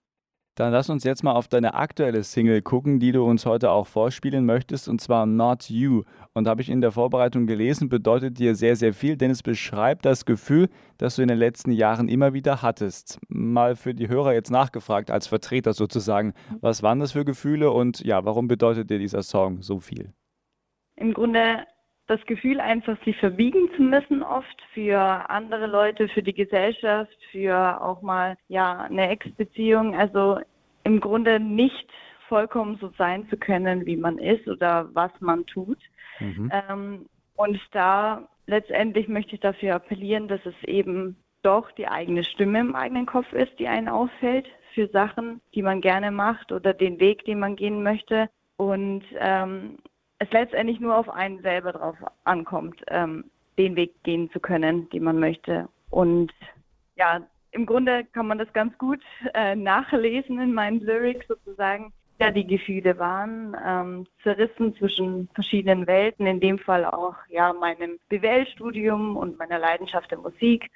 Dann 0.54 0.70
lass 0.70 0.90
uns 0.90 1.02
jetzt 1.04 1.24
mal 1.24 1.32
auf 1.32 1.48
deine 1.48 1.72
aktuelle 1.72 2.22
Single 2.22 2.60
gucken, 2.60 3.00
die 3.00 3.12
du 3.12 3.24
uns 3.24 3.46
heute 3.46 3.70
auch 3.70 3.86
vorspielen 3.86 4.44
möchtest, 4.44 4.86
und 4.86 5.00
zwar 5.00 5.24
Not 5.24 5.70
You. 5.70 6.02
Und 6.34 6.46
habe 6.46 6.60
ich 6.60 6.68
in 6.68 6.82
der 6.82 6.92
Vorbereitung 6.92 7.46
gelesen, 7.46 7.88
bedeutet 7.88 8.38
dir 8.38 8.54
sehr, 8.54 8.76
sehr 8.76 8.92
viel, 8.92 9.16
denn 9.16 9.30
es 9.30 9.42
beschreibt 9.42 10.04
das 10.04 10.26
Gefühl, 10.26 10.68
das 10.98 11.16
du 11.16 11.22
in 11.22 11.28
den 11.28 11.38
letzten 11.38 11.72
Jahren 11.72 12.06
immer 12.06 12.34
wieder 12.34 12.60
hattest. 12.60 13.18
Mal 13.28 13.76
für 13.76 13.94
die 13.94 14.08
Hörer 14.08 14.34
jetzt 14.34 14.50
nachgefragt, 14.50 15.10
als 15.10 15.26
Vertreter 15.26 15.72
sozusagen, 15.72 16.34
was 16.60 16.82
waren 16.82 17.00
das 17.00 17.12
für 17.12 17.24
Gefühle 17.24 17.70
und 17.70 18.00
ja, 18.00 18.22
warum 18.26 18.46
bedeutet 18.46 18.90
dir 18.90 18.98
dieser 18.98 19.22
Song 19.22 19.62
so 19.62 19.80
viel? 19.80 20.12
Im 20.96 21.14
Grunde 21.14 21.64
das 22.12 22.26
Gefühl, 22.26 22.60
einfach 22.60 22.96
sich 23.04 23.16
verbiegen 23.16 23.70
zu 23.76 23.82
müssen, 23.82 24.22
oft 24.22 24.62
für 24.74 24.98
andere 25.30 25.66
Leute, 25.66 26.08
für 26.08 26.22
die 26.22 26.34
Gesellschaft, 26.34 27.16
für 27.30 27.80
auch 27.82 28.02
mal 28.02 28.36
ja 28.48 28.82
eine 28.82 29.08
Ex-Beziehung. 29.08 29.96
Also 29.96 30.40
im 30.84 31.00
Grunde 31.00 31.40
nicht 31.40 31.88
vollkommen 32.28 32.78
so 32.80 32.92
sein 32.98 33.28
zu 33.28 33.36
können, 33.36 33.86
wie 33.86 33.96
man 33.96 34.18
ist 34.18 34.46
oder 34.48 34.88
was 34.92 35.10
man 35.20 35.46
tut. 35.46 35.78
Mhm. 36.20 36.50
Ähm, 36.68 37.06
und 37.36 37.60
da 37.72 38.28
letztendlich 38.46 39.08
möchte 39.08 39.34
ich 39.34 39.40
dafür 39.40 39.74
appellieren, 39.74 40.28
dass 40.28 40.40
es 40.44 40.54
eben 40.64 41.16
doch 41.42 41.70
die 41.72 41.88
eigene 41.88 42.24
Stimme 42.24 42.60
im 42.60 42.74
eigenen 42.74 43.06
Kopf 43.06 43.32
ist, 43.32 43.58
die 43.58 43.68
einen 43.68 43.88
auffällt 43.88 44.46
für 44.74 44.88
Sachen, 44.88 45.40
die 45.54 45.62
man 45.62 45.80
gerne 45.80 46.10
macht 46.10 46.52
oder 46.52 46.72
den 46.72 47.00
Weg, 47.00 47.24
den 47.24 47.38
man 47.38 47.56
gehen 47.56 47.82
möchte. 47.82 48.28
Und 48.56 49.02
ähm, 49.18 49.78
es 50.22 50.30
letztendlich 50.32 50.80
nur 50.80 50.96
auf 50.96 51.08
einen 51.08 51.42
selber 51.42 51.72
drauf 51.72 51.96
ankommt, 52.24 52.82
ähm, 52.88 53.24
den 53.58 53.76
Weg 53.76 54.02
gehen 54.04 54.30
zu 54.30 54.40
können, 54.40 54.88
den 54.90 55.02
man 55.02 55.18
möchte. 55.18 55.68
Und 55.90 56.32
ja, 56.96 57.20
im 57.50 57.66
Grunde 57.66 58.04
kann 58.12 58.26
man 58.26 58.38
das 58.38 58.52
ganz 58.52 58.76
gut 58.78 59.00
äh, 59.34 59.54
nachlesen 59.54 60.40
in 60.40 60.54
meinen 60.54 60.80
Lyrics 60.80 61.26
sozusagen. 61.28 61.92
Ja, 62.18 62.30
die 62.30 62.46
Gefühle 62.46 62.98
waren 62.98 63.56
ähm, 63.66 64.06
zerrissen 64.22 64.76
zwischen 64.76 65.28
verschiedenen 65.34 65.86
Welten, 65.86 66.26
in 66.26 66.40
dem 66.40 66.58
Fall 66.58 66.84
auch 66.84 67.16
ja 67.28 67.52
meinem 67.52 67.98
BWL-Studium 68.08 69.16
und 69.16 69.38
meiner 69.38 69.58
Leidenschaft 69.58 70.10
der 70.10 70.18
Musik. 70.18 70.70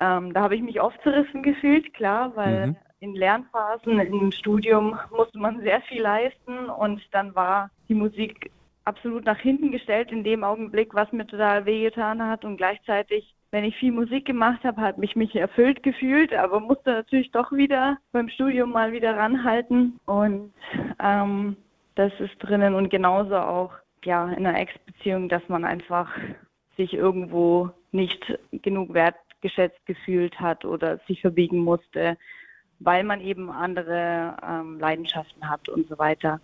Ähm, 0.00 0.32
da 0.32 0.40
habe 0.40 0.56
ich 0.56 0.62
mich 0.62 0.80
oft 0.80 1.00
zerrissen 1.02 1.42
gefühlt, 1.42 1.92
klar, 1.92 2.34
weil 2.34 2.68
mhm. 2.68 2.76
in 3.00 3.14
Lernphasen 3.14 4.00
im 4.00 4.32
Studium 4.32 4.98
musste 5.14 5.38
man 5.38 5.60
sehr 5.60 5.82
viel 5.82 6.00
leisten 6.00 6.70
und 6.70 7.02
dann 7.12 7.34
war 7.34 7.70
die 7.88 7.94
Musik 7.94 8.50
absolut 8.84 9.24
nach 9.24 9.38
hinten 9.38 9.70
gestellt 9.70 10.12
in 10.12 10.24
dem 10.24 10.44
Augenblick, 10.44 10.94
was 10.94 11.10
mir 11.12 11.26
total 11.26 11.66
wehgetan 11.66 12.22
hat 12.22 12.44
und 12.44 12.56
gleichzeitig, 12.56 13.34
wenn 13.50 13.64
ich 13.64 13.76
viel 13.76 13.92
Musik 13.92 14.26
gemacht 14.26 14.64
habe, 14.64 14.80
hat 14.80 14.98
mich 14.98 15.16
mich 15.16 15.34
erfüllt 15.34 15.82
gefühlt, 15.82 16.32
aber 16.34 16.60
musste 16.60 16.90
natürlich 16.90 17.30
doch 17.30 17.52
wieder 17.52 17.98
beim 18.12 18.28
Studium 18.28 18.72
mal 18.72 18.92
wieder 18.92 19.16
ranhalten 19.16 19.98
und 20.06 20.52
ähm, 21.02 21.56
das 21.94 22.12
ist 22.18 22.34
drinnen 22.40 22.74
und 22.74 22.90
genauso 22.90 23.36
auch 23.36 23.72
ja 24.04 24.28
in 24.30 24.46
einer 24.46 24.58
Ex-Beziehung, 24.58 25.28
dass 25.28 25.48
man 25.48 25.64
einfach 25.64 26.10
sich 26.76 26.92
irgendwo 26.92 27.70
nicht 27.92 28.38
genug 28.50 28.92
Wert 28.92 29.14
abgeschätzt 29.44 29.84
gefühlt 29.84 30.40
hat 30.40 30.64
oder 30.64 30.98
sich 31.06 31.20
verbiegen 31.20 31.58
musste, 31.58 32.16
weil 32.78 33.04
man 33.04 33.20
eben 33.20 33.50
andere 33.50 34.36
ähm, 34.42 34.78
Leidenschaften 34.78 35.48
hat 35.48 35.68
und 35.68 35.86
so 35.88 35.98
weiter. 35.98 36.40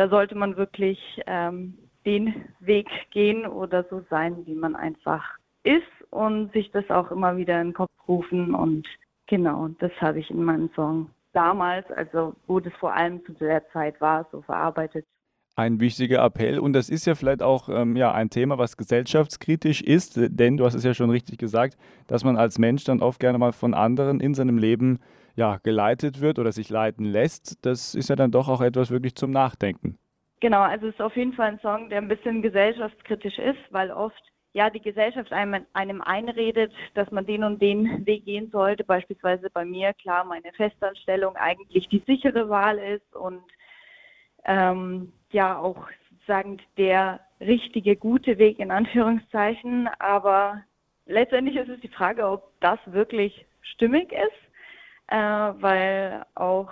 Da 0.00 0.08
sollte 0.08 0.34
man 0.34 0.56
wirklich 0.56 0.98
ähm, 1.26 1.76
den 2.06 2.48
Weg 2.58 2.88
gehen 3.10 3.44
oder 3.46 3.84
so 3.90 4.02
sein, 4.08 4.46
wie 4.46 4.54
man 4.54 4.74
einfach 4.74 5.36
ist 5.62 5.82
und 6.08 6.50
sich 6.54 6.70
das 6.70 6.88
auch 6.88 7.10
immer 7.10 7.36
wieder 7.36 7.60
in 7.60 7.68
den 7.68 7.74
Kopf 7.74 7.90
rufen. 8.08 8.54
Und 8.54 8.88
genau, 9.26 9.68
das 9.78 9.92
habe 10.00 10.20
ich 10.20 10.30
in 10.30 10.42
meinem 10.42 10.70
Song 10.74 11.10
damals, 11.34 11.84
also 11.90 12.34
wo 12.46 12.60
das 12.60 12.72
vor 12.80 12.94
allem 12.94 13.22
zu 13.26 13.34
der 13.34 13.68
Zeit 13.72 14.00
war, 14.00 14.26
so 14.32 14.40
verarbeitet. 14.40 15.04
Ein 15.56 15.80
wichtiger 15.80 16.24
Appell 16.24 16.58
und 16.58 16.72
das 16.72 16.88
ist 16.88 17.06
ja 17.06 17.14
vielleicht 17.14 17.42
auch 17.42 17.68
ähm, 17.68 17.96
ja, 17.96 18.12
ein 18.12 18.30
Thema, 18.30 18.56
was 18.56 18.76
gesellschaftskritisch 18.76 19.82
ist, 19.82 20.14
denn 20.16 20.56
du 20.56 20.64
hast 20.64 20.74
es 20.74 20.84
ja 20.84 20.94
schon 20.94 21.10
richtig 21.10 21.38
gesagt, 21.38 21.76
dass 22.06 22.24
man 22.24 22.36
als 22.36 22.58
Mensch 22.58 22.84
dann 22.84 23.02
oft 23.02 23.20
gerne 23.20 23.36
mal 23.36 23.52
von 23.52 23.74
anderen 23.74 24.20
in 24.20 24.34
seinem 24.34 24.58
Leben 24.58 25.00
ja, 25.36 25.58
geleitet 25.62 26.20
wird 26.20 26.38
oder 26.38 26.52
sich 26.52 26.70
leiten 26.70 27.04
lässt. 27.04 27.64
Das 27.64 27.94
ist 27.94 28.08
ja 28.08 28.16
dann 28.16 28.30
doch 28.30 28.48
auch 28.48 28.60
etwas 28.60 28.90
wirklich 28.90 29.14
zum 29.16 29.30
Nachdenken. 29.30 29.98
Genau, 30.40 30.60
also 30.62 30.86
es 30.86 30.94
ist 30.94 31.00
auf 31.00 31.16
jeden 31.16 31.34
Fall 31.34 31.48
ein 31.48 31.60
Song, 31.60 31.90
der 31.90 31.98
ein 31.98 32.08
bisschen 32.08 32.40
gesellschaftskritisch 32.42 33.38
ist, 33.38 33.58
weil 33.70 33.90
oft 33.90 34.22
ja 34.52 34.70
die 34.70 34.80
Gesellschaft 34.80 35.32
einem, 35.32 35.66
einem 35.74 36.00
einredet, 36.00 36.72
dass 36.94 37.10
man 37.10 37.26
den 37.26 37.44
und 37.44 37.60
den 37.60 38.06
Weg 38.06 38.24
gehen 38.24 38.50
sollte. 38.50 38.84
Beispielsweise 38.84 39.50
bei 39.50 39.64
mir, 39.64 39.92
klar, 39.94 40.24
meine 40.24 40.52
Festanstellung 40.52 41.36
eigentlich 41.36 41.88
die 41.88 42.02
sichere 42.06 42.48
Wahl 42.48 42.78
ist 42.78 43.14
und 43.14 43.42
ähm, 44.46 45.12
ja 45.32 45.58
auch 45.58 45.88
sozusagen 46.10 46.58
der 46.76 47.20
richtige, 47.40 47.96
gute 47.96 48.38
Weg 48.38 48.58
in 48.58 48.70
Anführungszeichen. 48.70 49.88
Aber 49.98 50.62
letztendlich 51.06 51.56
ist 51.56 51.68
es 51.68 51.80
die 51.80 51.88
Frage, 51.88 52.28
ob 52.28 52.52
das 52.60 52.78
wirklich 52.86 53.46
stimmig 53.62 54.12
ist, 54.12 54.50
äh, 55.08 55.16
weil 55.16 56.24
auch 56.34 56.70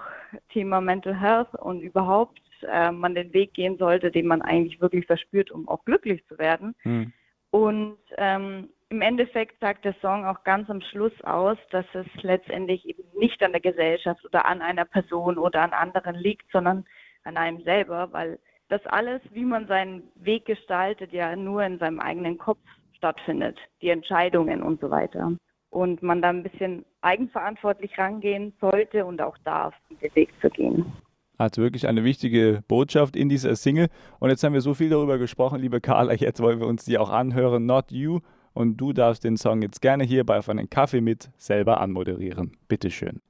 Thema 0.51 0.81
Mental 0.81 1.19
Health 1.19 1.55
und 1.55 1.81
überhaupt 1.81 2.41
äh, 2.63 2.91
man 2.91 3.15
den 3.15 3.33
Weg 3.33 3.55
gehen 3.55 3.79
sollte, 3.79 4.11
den 4.11 4.27
man 4.27 4.43
eigentlich 4.43 4.81
wirklich 4.81 5.07
verspürt, 5.07 5.51
um 5.51 5.69
auch 5.69 5.85
glücklich 5.85 6.25
zu 6.27 6.39
werden. 6.39 6.75
Hm. 6.83 7.13
Und 7.51 7.99
ähm, 8.17 8.69
im 8.91 9.03
Endeffekt 9.03 9.61
sagt 9.61 9.85
der 9.85 9.95
Song 10.01 10.25
auch 10.25 10.45
ganz 10.45 10.69
am 10.71 10.81
Schluss 10.81 11.13
aus, 11.23 11.59
dass 11.71 11.85
es 11.95 12.07
letztendlich 12.23 12.87
eben 12.89 13.03
nicht 13.19 13.43
an 13.43 13.53
der 13.53 13.61
Gesellschaft 13.61 14.25
oder 14.25 14.47
an 14.47 14.63
einer 14.63 14.85
Person 14.85 15.39
oder 15.39 15.63
an 15.63 15.73
anderen 15.73 16.17
liegt, 16.17 16.51
sondern 16.53 16.87
an 17.25 17.37
einem 17.37 17.63
selber, 17.63 18.09
weil 18.13 18.39
das 18.69 18.85
alles, 18.87 19.21
wie 19.33 19.45
man 19.45 19.67
seinen 19.67 20.03
Weg 20.17 20.45
gestaltet, 20.45 21.13
ja 21.13 21.35
nur 21.37 21.63
in 21.63 21.79
seinem 21.79 22.01
eigenen 22.01 22.39
Kopf 22.39 22.61
stattfindet, 22.97 23.57
die 23.81 23.91
Entscheidungen 23.91 24.63
und 24.63 24.81
so 24.81 24.91
weiter. 24.91 25.33
Und 25.71 26.03
man 26.03 26.23
da 26.23 26.31
ein 26.31 26.43
bisschen 26.43 26.85
eigenverantwortlich 27.03 27.97
rangehen 27.99 28.55
sollte 28.61 29.05
und 29.05 29.21
auch 29.21 29.37
darf, 29.45 29.75
den 29.91 30.15
Weg 30.15 30.31
zu 30.41 30.51
gehen 30.51 30.93
hat 31.39 31.57
wirklich 31.57 31.87
eine 31.87 32.05
wichtige 32.05 32.63
Botschaft 32.67 33.17
in 33.17 33.29
dieser 33.29 33.55
Single. 33.57 33.89
Und 34.19 34.31
jetzt 34.31 34.43
haben 34.43 34.55
wir 34.55 34.61
so 34.61 34.75
viel 34.75 34.91
darüber 34.91 35.19
gesprochen, 35.19 35.61
liebe 35.61 35.81
Carla, 35.81 36.13
jetzt 36.15 36.41
wollen 36.41 36.59
wir 36.61 36.67
uns 36.67 36.85
die 36.85 36.99
auch 36.99 37.11
anhören. 37.11 37.65
Not 37.65 37.93
You. 37.93 38.21
Und 38.55 38.77
du 38.79 38.93
darfst 38.93 39.23
den 39.23 39.37
Song 39.37 39.63
jetzt 39.63 39.81
gerne 39.81 40.03
hier 40.03 40.27
bei 40.27 40.39
Auf 40.39 40.49
einen 40.49 40.69
Kaffee 40.69 41.01
mit 41.01 41.31
selber 41.37 41.81
anmoderieren. 41.81 42.57
Bitteschön. 42.67 43.21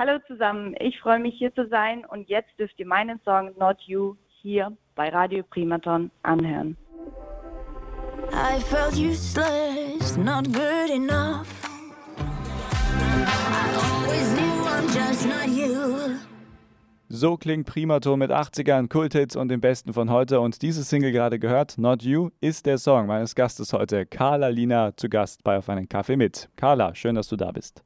Hallo 0.00 0.20
zusammen, 0.28 0.76
ich 0.78 0.96
freue 1.00 1.18
mich 1.18 1.34
hier 1.38 1.52
zu 1.56 1.66
sein 1.66 2.04
und 2.04 2.28
jetzt 2.28 2.56
dürft 2.56 2.78
ihr 2.78 2.86
meinen 2.86 3.18
Song 3.24 3.50
Not 3.58 3.80
You 3.80 4.14
hier 4.28 4.70
bei 4.94 5.08
Radio 5.08 5.42
Primaton 5.42 6.12
anhören. 6.22 6.76
I 8.30 8.60
felt 8.60 8.96
useless, 8.96 10.16
not 10.16 10.44
good 10.54 10.88
enough. 10.94 11.48
I 13.26 13.74
always 13.74 14.32
knew 14.34 14.68
I'm 14.68 14.86
just 14.94 15.26
not 15.26 15.48
you. 15.48 16.16
So 17.08 17.36
klingt 17.36 17.66
Primaton 17.66 18.20
mit 18.20 18.30
80ern, 18.30 18.88
Kulthits 18.88 19.34
und 19.34 19.48
dem 19.48 19.60
Besten 19.60 19.92
von 19.92 20.12
heute. 20.12 20.38
Und 20.38 20.62
diese 20.62 20.84
Single 20.84 21.10
gerade 21.10 21.40
gehört, 21.40 21.76
Not 21.76 22.04
You, 22.04 22.30
ist 22.40 22.66
der 22.66 22.78
Song 22.78 23.08
meines 23.08 23.34
Gastes 23.34 23.72
heute. 23.72 24.06
Carla 24.06 24.46
Lina 24.46 24.96
zu 24.96 25.08
Gast 25.08 25.42
bei 25.42 25.58
Auf 25.58 25.68
einen 25.68 25.88
Kaffee 25.88 26.16
mit. 26.16 26.48
Carla, 26.54 26.94
schön, 26.94 27.16
dass 27.16 27.26
du 27.26 27.34
da 27.34 27.50
bist. 27.50 27.82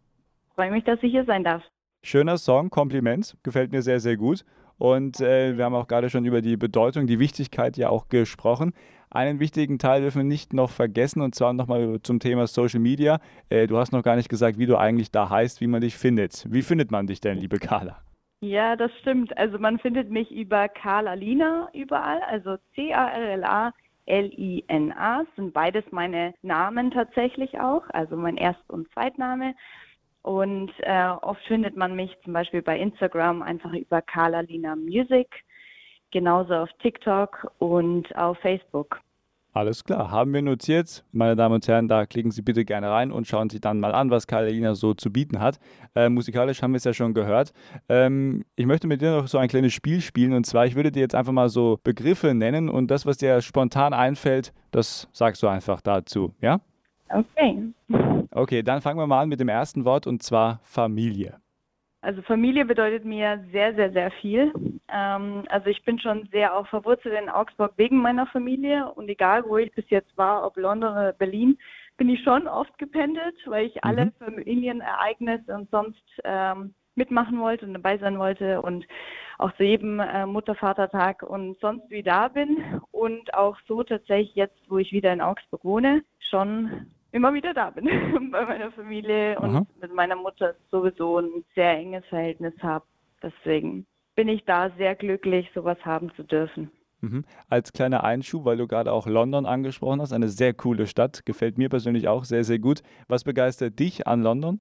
Freue 0.55 0.71
mich, 0.71 0.85
dass 0.85 1.03
ich 1.03 1.11
hier 1.11 1.25
sein 1.25 1.43
darf. 1.43 1.63
Schöner 2.05 2.37
Song, 2.37 2.69
Kompliment, 2.69 3.37
gefällt 3.45 3.71
mir 3.71 3.81
sehr, 3.81 4.01
sehr 4.01 4.17
gut. 4.17 4.45
Und 4.77 5.21
äh, 5.21 5.57
wir 5.57 5.65
haben 5.65 5.75
auch 5.77 5.87
gerade 5.87 6.11
schon 6.11 6.25
über 6.25 6.43
die 6.43 6.57
Bedeutung, 6.57 7.07
die 7.07 7.21
Wichtigkeit 7.21 7.77
ja 7.77 7.91
auch 7.91 8.09
gesprochen. 8.09 8.73
Einen 9.09 9.39
wichtigen 9.39 9.79
Teil 9.79 10.01
dürfen 10.03 10.19
wir 10.19 10.25
nicht 10.25 10.53
noch 10.53 10.71
vergessen, 10.71 11.23
und 11.23 11.37
zwar 11.37 11.53
nochmal 11.53 12.01
zum 12.03 12.19
Thema 12.19 12.49
Social 12.49 12.81
Media. 12.81 13.21
Äh, 13.51 13.69
du 13.69 13.79
hast 13.79 13.93
noch 13.93 14.03
gar 14.03 14.17
nicht 14.17 14.29
gesagt, 14.29 14.59
wie 14.59 14.67
du 14.67 14.77
eigentlich 14.77 15.13
da 15.13 15.31
heißt, 15.31 15.61
wie 15.61 15.69
man 15.69 15.81
dich 15.81 15.97
findet. 15.97 16.45
Wie 16.51 16.63
findet 16.63 16.91
man 16.91 17.07
dich 17.07 17.21
denn, 17.21 17.39
liebe 17.39 17.59
Carla? 17.61 17.99
Ja, 18.41 18.75
das 18.75 18.91
stimmt. 19.01 19.39
Also 19.39 19.61
man 19.61 19.79
findet 19.79 20.11
mich 20.11 20.33
über 20.33 20.69
Carla 20.69 21.15
Lina 21.15 21.69
überall, 21.73 22.21
also 22.23 22.57
C-A-R-L-A. 22.75 23.73
L-I-N-A 24.07 25.25
sind 25.37 25.55
beides 25.55 25.85
meine 25.93 26.35
Namen 26.43 26.91
tatsächlich 26.91 27.61
auch, 27.61 27.85
also 27.91 28.17
mein 28.17 28.37
Erst- 28.37 28.69
und 28.69 28.91
Zweitname. 28.93 29.55
Und 30.23 30.71
äh, 30.79 31.09
oft 31.23 31.43
findet 31.47 31.77
man 31.77 31.97
mich 31.97 32.17
zum 32.25 32.33
Beispiel 32.33 32.63
bei 32.63 32.79
Instagram 32.79 33.43
einfach 33.43 33.73
über 33.73 34.01
Carla 34.03 34.41
Lina 34.41 34.77
Music, 34.77 35.29
genauso 36.13 36.55
auf 36.55 36.71
TikTok 36.81 37.53
und 37.59 38.15
auf 38.17 38.39
Facebook. 38.39 39.01
Alles 39.55 39.85
klar, 39.85 40.11
haben 40.11 40.33
wir 40.33 40.41
notiert. 40.41 41.05
Meine 41.13 41.37
Damen 41.37 41.57
und 41.57 41.69
Herren, 41.69 41.87
da 41.87 42.07
klicken 42.07 42.31
Sie 42.31 42.41
bitte 42.41 42.65
gerne 42.65 42.89
rein 42.89 43.13
und 43.13 43.27
schauen 43.27 43.51
sich 43.51 43.61
dann 43.61 43.81
mal 43.81 43.93
an, 43.93 44.11
was 44.11 44.27
Karolina 44.27 44.75
so 44.75 44.95
zu 44.95 45.13
bieten 45.13 45.41
hat. 45.41 45.59
Äh, 45.95 46.09
musikalisch 46.09 46.63
haben 46.63 46.73
wir 46.73 46.79
es 46.79 46.85
ja 46.85 46.95
schon 46.95 47.13
gehört. 47.13 47.53
Ähm, 47.91 48.47
ich 48.57 48.65
möchte 48.65 48.87
mit 48.87 49.03
dir 49.03 49.11
noch 49.11 49.29
so 49.29 49.37
ein 49.37 49.49
kleines 49.49 49.75
Spiel 49.75 50.01
spielen 50.01 50.33
und 50.33 50.47
zwar, 50.47 50.65
ich 50.65 50.75
würde 50.75 50.91
dir 50.91 51.01
jetzt 51.01 51.15
einfach 51.15 51.33
mal 51.33 51.51
so 51.51 51.79
Begriffe 51.85 52.33
nennen 52.33 52.71
und 52.71 52.91
das, 52.91 53.05
was 53.05 53.19
dir 53.19 53.43
spontan 53.43 53.93
einfällt, 53.93 54.55
das 54.71 55.07
sagst 55.13 55.43
du 55.43 55.49
einfach 55.49 55.83
dazu, 55.83 56.35
ja? 56.41 56.61
Okay. 57.13 57.73
Okay, 58.31 58.63
dann 58.63 58.81
fangen 58.81 58.99
wir 58.99 59.07
mal 59.07 59.23
an 59.23 59.29
mit 59.29 59.41
dem 59.41 59.49
ersten 59.49 59.85
Wort 59.85 60.07
und 60.07 60.23
zwar 60.23 60.61
Familie. 60.63 61.39
Also 62.01 62.21
Familie 62.23 62.65
bedeutet 62.65 63.05
mir 63.05 63.45
sehr, 63.53 63.75
sehr, 63.75 63.93
sehr 63.93 64.11
viel. 64.11 64.53
Ähm, 64.93 65.45
also 65.49 65.69
ich 65.69 65.85
bin 65.85 66.01
schon 66.01 66.29
sehr 66.33 66.57
auch 66.57 66.67
verwurzelt 66.67 67.15
in 67.21 67.29
Augsburg 67.29 67.75
wegen 67.77 67.99
meiner 67.99 68.27
Familie 68.27 68.93
und 68.95 69.09
egal 69.09 69.45
wo 69.47 69.57
ich 69.57 69.73
bis 69.73 69.89
jetzt 69.89 70.17
war, 70.17 70.45
ob 70.45 70.57
London 70.57 70.93
oder 70.93 71.13
Berlin, 71.13 71.57
bin 71.99 72.09
ich 72.09 72.23
schon 72.25 72.49
oft 72.49 72.77
gependelt, 72.79 73.37
weil 73.47 73.67
ich 73.67 73.75
mhm. 73.77 73.81
alle 73.83 74.13
Familienereignisse 74.19 75.55
und 75.55 75.71
sonst 75.71 76.03
ähm, 76.25 76.75
mitmachen 76.97 77.39
wollte 77.39 77.67
und 77.67 77.75
dabei 77.75 77.99
sein 77.99 78.19
wollte 78.19 78.61
und 78.63 78.85
auch 79.39 79.53
zu 79.53 79.63
jedem 79.63 80.01
äh, 80.01 80.27
Mutter-Vater-Tag 80.27 81.23
und 81.23 81.59
sonst 81.61 81.89
wie 81.89 82.03
da 82.03 82.29
bin 82.29 82.81
und 82.91 83.33
auch 83.35 83.57
so 83.69 83.83
tatsächlich 83.83 84.35
jetzt, 84.35 84.59
wo 84.69 84.79
ich 84.79 84.93
wieder 84.93 85.13
in 85.13 85.21
Augsburg 85.21 85.65
wohne, 85.65 86.03
schon 86.31 86.87
immer 87.13 87.33
wieder 87.33 87.55
da 87.55 87.71
bin 87.71 87.85
bei 88.31 88.45
meiner 88.45 88.73
Familie 88.73 89.39
und 89.39 89.51
Aha. 89.51 89.67
mit 89.81 89.95
meiner 89.95 90.17
Mutter 90.17 90.55
sowieso 90.71 91.19
ein 91.19 91.45
sehr 91.55 91.73
enges 91.77 92.05
Verhältnis 92.07 92.55
habe. 92.63 92.85
Deswegen 93.23 93.87
bin 94.17 94.29
ich 94.29 94.45
da 94.45 94.71
sehr 94.77 94.95
glücklich, 94.95 95.49
sowas 95.55 95.79
haben 95.85 96.13
zu 96.17 96.25
dürfen. 96.25 96.71
Mhm. 97.01 97.25
Als 97.49 97.73
kleiner 97.73 98.05
Einschub, 98.05 98.45
weil 98.45 98.57
du 98.57 98.67
gerade 98.67 98.93
auch 98.93 99.07
London 99.07 99.47
angesprochen 99.47 100.01
hast, 100.01 100.13
eine 100.13 100.29
sehr 100.29 100.55
coole 100.55 100.87
Stadt, 100.87 101.25
gefällt 101.25 101.59
mir 101.59 101.69
persönlich 101.69 102.09
auch 102.09 102.25
sehr, 102.25 102.45
sehr 102.45 102.59
gut. 102.59 102.83
Was 103.09 103.25
begeistert 103.25 103.79
dich 103.79 104.07
an 104.07 104.23
London? 104.23 104.61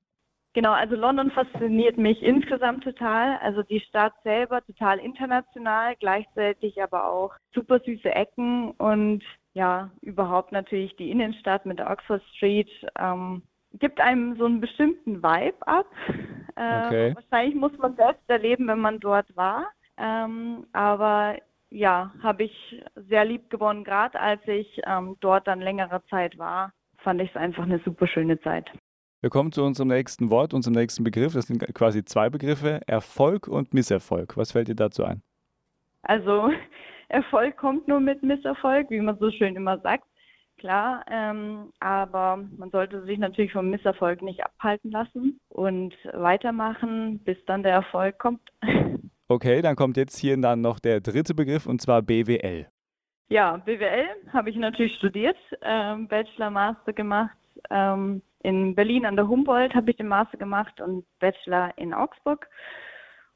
Genau, 0.53 0.73
also 0.73 0.95
London 0.95 1.31
fasziniert 1.31 1.97
mich 1.97 2.21
insgesamt 2.21 2.83
total. 2.83 3.37
Also 3.41 3.63
die 3.63 3.79
Stadt 3.79 4.13
selber 4.23 4.61
total 4.65 4.99
international, 4.99 5.95
gleichzeitig 5.97 6.81
aber 6.81 7.09
auch 7.09 7.31
super 7.53 7.79
süße 7.79 8.09
Ecken 8.09 8.71
und 8.71 9.23
ja, 9.53 9.89
überhaupt 10.01 10.51
natürlich 10.51 10.95
die 10.95 11.11
Innenstadt 11.11 11.65
mit 11.65 11.79
der 11.79 11.89
Oxford 11.89 12.23
Street 12.35 12.69
ähm, 12.97 13.43
gibt 13.79 13.99
einem 13.99 14.37
so 14.37 14.45
einen 14.45 14.61
bestimmten 14.61 15.21
Vibe 15.23 15.67
ab. 15.67 15.87
Äh, 16.57 16.85
okay. 16.85 17.15
Wahrscheinlich 17.15 17.55
muss 17.55 17.71
man 17.77 17.95
selbst 17.95 18.29
erleben, 18.29 18.67
wenn 18.67 18.79
man 18.79 18.99
dort 18.99 19.25
war. 19.37 19.67
Ähm, 19.97 20.67
aber 20.73 21.37
ja, 21.69 22.11
habe 22.21 22.43
ich 22.43 22.83
sehr 23.07 23.23
lieb 23.23 23.49
gewonnen, 23.49 23.85
gerade 23.85 24.19
als 24.19 24.45
ich 24.45 24.81
ähm, 24.85 25.15
dort 25.21 25.47
dann 25.47 25.61
längere 25.61 26.03
Zeit 26.09 26.37
war, 26.37 26.73
fand 26.97 27.21
ich 27.21 27.29
es 27.29 27.37
einfach 27.37 27.63
eine 27.63 27.79
super 27.79 28.05
schöne 28.05 28.39
Zeit. 28.41 28.69
Wir 29.21 29.29
kommen 29.29 29.53
zu 29.53 29.63
unserem 29.63 29.87
nächsten 29.87 30.29
Wort, 30.29 30.53
unserem 30.53 30.75
nächsten 30.75 31.05
Begriff. 31.05 31.33
Das 31.33 31.47
sind 31.47 31.63
quasi 31.73 32.03
zwei 32.03 32.29
Begriffe, 32.29 32.81
Erfolg 32.85 33.47
und 33.47 33.73
Misserfolg. 33.73 34.35
Was 34.35 34.51
fällt 34.51 34.67
dir 34.67 34.75
dazu 34.75 35.05
ein? 35.05 35.23
Also 36.03 36.51
Erfolg 37.11 37.57
kommt 37.57 37.87
nur 37.87 37.99
mit 37.99 38.23
Misserfolg, 38.23 38.89
wie 38.89 39.01
man 39.01 39.17
so 39.19 39.29
schön 39.31 39.55
immer 39.55 39.79
sagt. 39.79 40.05
Klar, 40.57 41.03
ähm, 41.09 41.73
aber 41.79 42.37
man 42.57 42.69
sollte 42.69 43.03
sich 43.05 43.17
natürlich 43.17 43.51
vom 43.51 43.69
Misserfolg 43.69 44.21
nicht 44.21 44.43
abhalten 44.43 44.91
lassen 44.91 45.39
und 45.49 45.95
weitermachen, 46.13 47.19
bis 47.23 47.37
dann 47.45 47.63
der 47.63 47.73
Erfolg 47.73 48.17
kommt. 48.19 48.41
Okay, 49.27 49.61
dann 49.61 49.77
kommt 49.77 49.95
jetzt 49.95 50.17
hier 50.17 50.35
dann 50.35 50.59
noch 50.59 50.81
der 50.81 50.99
dritte 50.99 51.33
Begriff 51.33 51.65
und 51.65 51.81
zwar 51.81 52.01
BWL. 52.01 52.67
Ja, 53.29 53.55
BWL 53.55 54.07
habe 54.33 54.49
ich 54.49 54.57
natürlich 54.57 54.93
studiert, 54.95 55.37
ähm, 55.61 56.09
Bachelor, 56.09 56.49
Master 56.49 56.91
gemacht. 56.91 57.37
Ähm, 57.69 58.21
in 58.43 58.75
Berlin 58.75 59.05
an 59.05 59.15
der 59.15 59.29
Humboldt 59.29 59.73
habe 59.73 59.89
ich 59.89 59.95
den 59.95 60.09
Master 60.09 60.37
gemacht 60.37 60.81
und 60.81 61.05
Bachelor 61.19 61.71
in 61.77 61.93
Augsburg. 61.93 62.45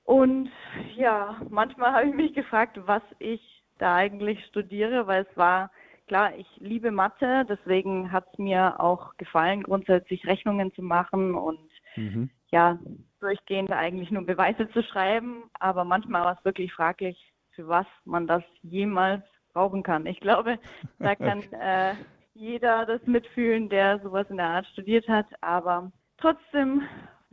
Und 0.04 0.50
ja, 0.98 1.42
manchmal 1.50 1.94
habe 1.94 2.10
ich 2.10 2.14
mich 2.14 2.34
gefragt, 2.34 2.78
was 2.86 3.04
ich 3.20 3.64
da 3.78 3.96
eigentlich 3.96 4.44
studiere, 4.46 5.08
weil 5.08 5.26
es 5.30 5.38
war 5.38 5.72
klar, 6.08 6.36
ich 6.36 6.48
liebe 6.58 6.92
Mathe, 6.92 7.46
deswegen 7.50 8.12
hat 8.12 8.26
es 8.32 8.40
mir 8.40 8.80
auch 8.80 9.18
gefallen, 9.18 9.64
grundsätzlich 9.64 10.26
Rechnungen 10.26 10.74
zu 10.74 10.82
machen 10.82 11.36
und 11.36 11.70
mhm. 11.96 12.30
ja, 12.52 12.78
durchgehend 13.20 13.72
eigentlich 13.72 14.12
nur 14.12 14.26
Beweise 14.26 14.70
zu 14.70 14.84
schreiben. 14.84 15.44
Aber 15.60 15.84
manchmal 15.84 16.24
war 16.24 16.38
es 16.38 16.46
wirklich 16.46 16.72
fraglich, 16.74 17.34
für 17.52 17.68
was 17.68 17.88
man 18.04 18.28
das 18.28 18.44
jemals 18.62 19.24
brauchen 19.54 19.84
kann. 19.84 20.06
Ich 20.06 20.20
glaube, 20.20 20.60
da 21.00 21.16
kann 21.16 21.42
äh, 21.54 21.96
jeder 22.34 22.86
das 22.86 23.02
mitfühlen, 23.06 23.70
der 23.70 24.00
sowas 24.00 24.30
in 24.30 24.38
der 24.38 24.48
Art 24.48 24.68
studiert 24.68 25.08
hat. 25.08 25.28
Aber 25.42 25.92
trotzdem 26.18 26.84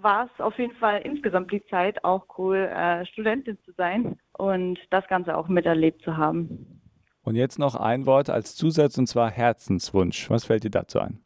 war 0.03 0.27
es 0.33 0.41
auf 0.41 0.59
jeden 0.59 0.75
Fall 0.77 1.01
insgesamt 1.03 1.53
die 1.53 1.65
Zeit 1.67 2.05
auch 2.05 2.27
cool, 2.39 2.57
äh, 2.57 3.05
Studentin 3.07 3.59
zu 3.65 3.73
sein 3.73 4.19
und 4.37 4.79
das 4.91 5.07
Ganze 5.09 5.37
auch 5.37 5.49
miterlebt 5.49 6.03
zu 6.03 6.17
haben. 6.17 6.81
Und 7.23 7.37
jetzt 7.37 7.59
noch 7.59 7.77
ein 7.77 8.07
Wort 8.07 8.31
als 8.31 8.57
Zusatz 8.57 8.99
und 8.99 9.07
zwar 9.07 9.31
Herzenswunsch. 9.31 10.29
Was 10.29 10.45
fällt 10.45 10.65
dir 10.65 10.71
dazu 10.71 10.99
ein? 10.99 11.25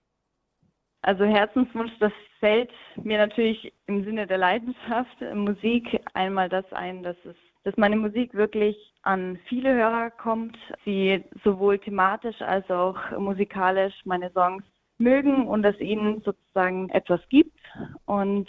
Also 1.02 1.24
Herzenswunsch, 1.24 1.92
das 2.00 2.12
fällt 2.40 2.72
mir 2.96 3.18
natürlich 3.18 3.72
im 3.86 4.04
Sinne 4.04 4.26
der 4.26 4.38
Leidenschaft 4.38 5.20
Musik 5.34 6.00
einmal 6.14 6.48
das 6.48 6.70
ein, 6.72 7.02
dass 7.02 7.16
es 7.24 7.36
dass 7.66 7.76
meine 7.76 7.96
Musik 7.96 8.32
wirklich 8.32 8.76
an 9.02 9.40
viele 9.48 9.74
Hörer 9.74 10.10
kommt, 10.10 10.56
sie 10.84 11.24
sowohl 11.42 11.80
thematisch 11.80 12.40
als 12.40 12.70
auch 12.70 12.96
musikalisch 13.18 13.92
meine 14.04 14.30
Songs 14.30 14.62
mögen 14.98 15.46
und 15.46 15.64
es 15.64 15.78
ihnen 15.80 16.22
sozusagen 16.22 16.88
etwas 16.90 17.20
gibt. 17.28 17.58
Und 18.06 18.48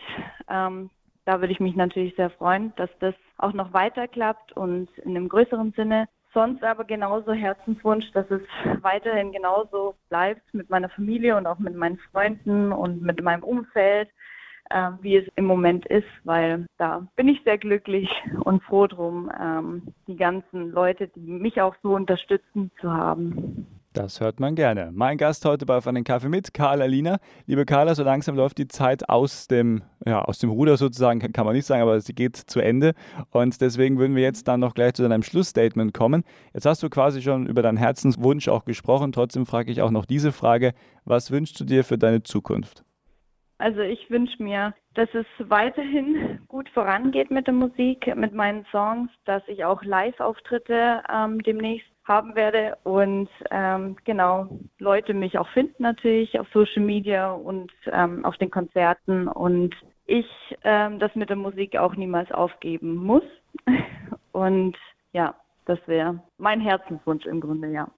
ähm, 0.49 0.89
da 1.25 1.41
würde 1.41 1.51
ich 1.51 1.59
mich 1.59 1.75
natürlich 1.75 2.15
sehr 2.15 2.29
freuen, 2.29 2.73
dass 2.77 2.89
das 2.99 3.13
auch 3.37 3.53
noch 3.53 3.73
weiter 3.73 4.07
klappt 4.07 4.53
und 4.53 4.89
in 4.99 5.15
einem 5.15 5.29
größeren 5.29 5.73
Sinne. 5.73 6.07
Sonst 6.33 6.63
aber 6.63 6.83
genauso 6.83 7.33
Herzenswunsch, 7.33 8.11
dass 8.13 8.29
es 8.29 8.41
weiterhin 8.81 9.31
genauso 9.31 9.95
bleibt 10.09 10.41
mit 10.53 10.69
meiner 10.69 10.89
Familie 10.89 11.35
und 11.35 11.47
auch 11.47 11.59
mit 11.59 11.75
meinen 11.75 11.97
Freunden 12.11 12.71
und 12.71 13.01
mit 13.01 13.21
meinem 13.21 13.43
Umfeld, 13.43 14.09
äh, 14.69 14.91
wie 15.01 15.17
es 15.17 15.27
im 15.35 15.45
Moment 15.45 15.85
ist, 15.87 16.07
weil 16.23 16.65
da 16.77 17.07
bin 17.15 17.27
ich 17.27 17.41
sehr 17.43 17.57
glücklich 17.57 18.09
und 18.43 18.63
froh 18.63 18.87
drum, 18.87 19.31
ähm, 19.39 19.93
die 20.07 20.15
ganzen 20.15 20.71
Leute, 20.71 21.07
die 21.07 21.31
mich 21.31 21.61
auch 21.61 21.75
so 21.81 21.95
unterstützen, 21.95 22.71
zu 22.79 22.91
haben. 22.91 23.67
Das 23.97 24.21
hört 24.21 24.39
man 24.39 24.53
gerne. 24.53 24.91
Mein 24.93 25.17
Gast 25.17 25.43
heute 25.43 25.65
bei 25.65 25.75
Auf 25.75 25.87
einen 25.87 26.03
Kaffee 26.03 26.29
mit, 26.29 26.53
Carla 26.53 26.85
Lina. 26.85 27.17
Liebe 27.47 27.65
Carla, 27.65 27.95
so 27.95 28.03
langsam 28.03 28.35
läuft 28.35 28.59
die 28.59 28.67
Zeit 28.67 29.09
aus 29.09 29.47
dem, 29.47 29.81
ja, 30.05 30.21
aus 30.21 30.37
dem 30.37 30.51
Ruder 30.51 30.77
sozusagen, 30.77 31.19
kann 31.19 31.47
man 31.47 31.55
nicht 31.55 31.65
sagen, 31.65 31.81
aber 31.81 31.99
sie 31.99 32.13
geht 32.13 32.35
zu 32.35 32.59
Ende. 32.59 32.93
Und 33.31 33.59
deswegen 33.59 33.97
würden 33.97 34.15
wir 34.15 34.21
jetzt 34.21 34.47
dann 34.47 34.59
noch 34.59 34.75
gleich 34.75 34.93
zu 34.93 35.01
deinem 35.01 35.23
Schlussstatement 35.23 35.95
kommen. 35.95 36.23
Jetzt 36.53 36.67
hast 36.67 36.83
du 36.83 36.91
quasi 36.91 37.23
schon 37.23 37.47
über 37.47 37.63
deinen 37.63 37.77
Herzenswunsch 37.77 38.47
auch 38.49 38.65
gesprochen. 38.65 39.13
Trotzdem 39.13 39.47
frage 39.47 39.71
ich 39.71 39.81
auch 39.81 39.89
noch 39.89 40.05
diese 40.05 40.31
Frage. 40.31 40.75
Was 41.03 41.31
wünschst 41.31 41.59
du 41.59 41.65
dir 41.65 41.83
für 41.83 41.97
deine 41.97 42.21
Zukunft? 42.21 42.83
Also 43.57 43.79
ich 43.79 44.07
wünsche 44.11 44.43
mir, 44.43 44.75
dass 44.93 45.09
es 45.13 45.25
weiterhin 45.39 46.39
gut 46.47 46.69
vorangeht 46.69 47.31
mit 47.31 47.47
der 47.47 47.55
Musik, 47.55 48.15
mit 48.15 48.31
meinen 48.31 48.63
Songs, 48.71 49.09
dass 49.25 49.41
ich 49.47 49.65
auch 49.65 49.83
Live-Auftritte 49.83 51.01
ähm, 51.11 51.41
demnächst 51.41 51.87
haben 52.07 52.35
werde 52.35 52.77
und 52.83 53.29
ähm, 53.51 53.97
genau 54.05 54.47
Leute 54.79 55.13
mich 55.13 55.37
auch 55.37 55.47
finden 55.49 55.83
natürlich 55.83 56.39
auf 56.39 56.47
Social 56.53 56.83
Media 56.83 57.31
und 57.31 57.71
ähm, 57.91 58.23
auf 58.23 58.37
den 58.37 58.49
Konzerten 58.49 59.27
und 59.27 59.75
ich 60.05 60.25
ähm, 60.63 60.99
das 60.99 61.13
mit 61.15 61.29
der 61.29 61.35
Musik 61.35 61.75
auch 61.77 61.95
niemals 61.95 62.31
aufgeben 62.31 62.95
muss 62.95 63.23
und 64.31 64.77
ja, 65.11 65.35
das 65.65 65.79
wäre 65.85 66.21
mein 66.37 66.61
Herzenswunsch 66.61 67.25
im 67.25 67.41
Grunde, 67.41 67.69
ja. 67.69 67.89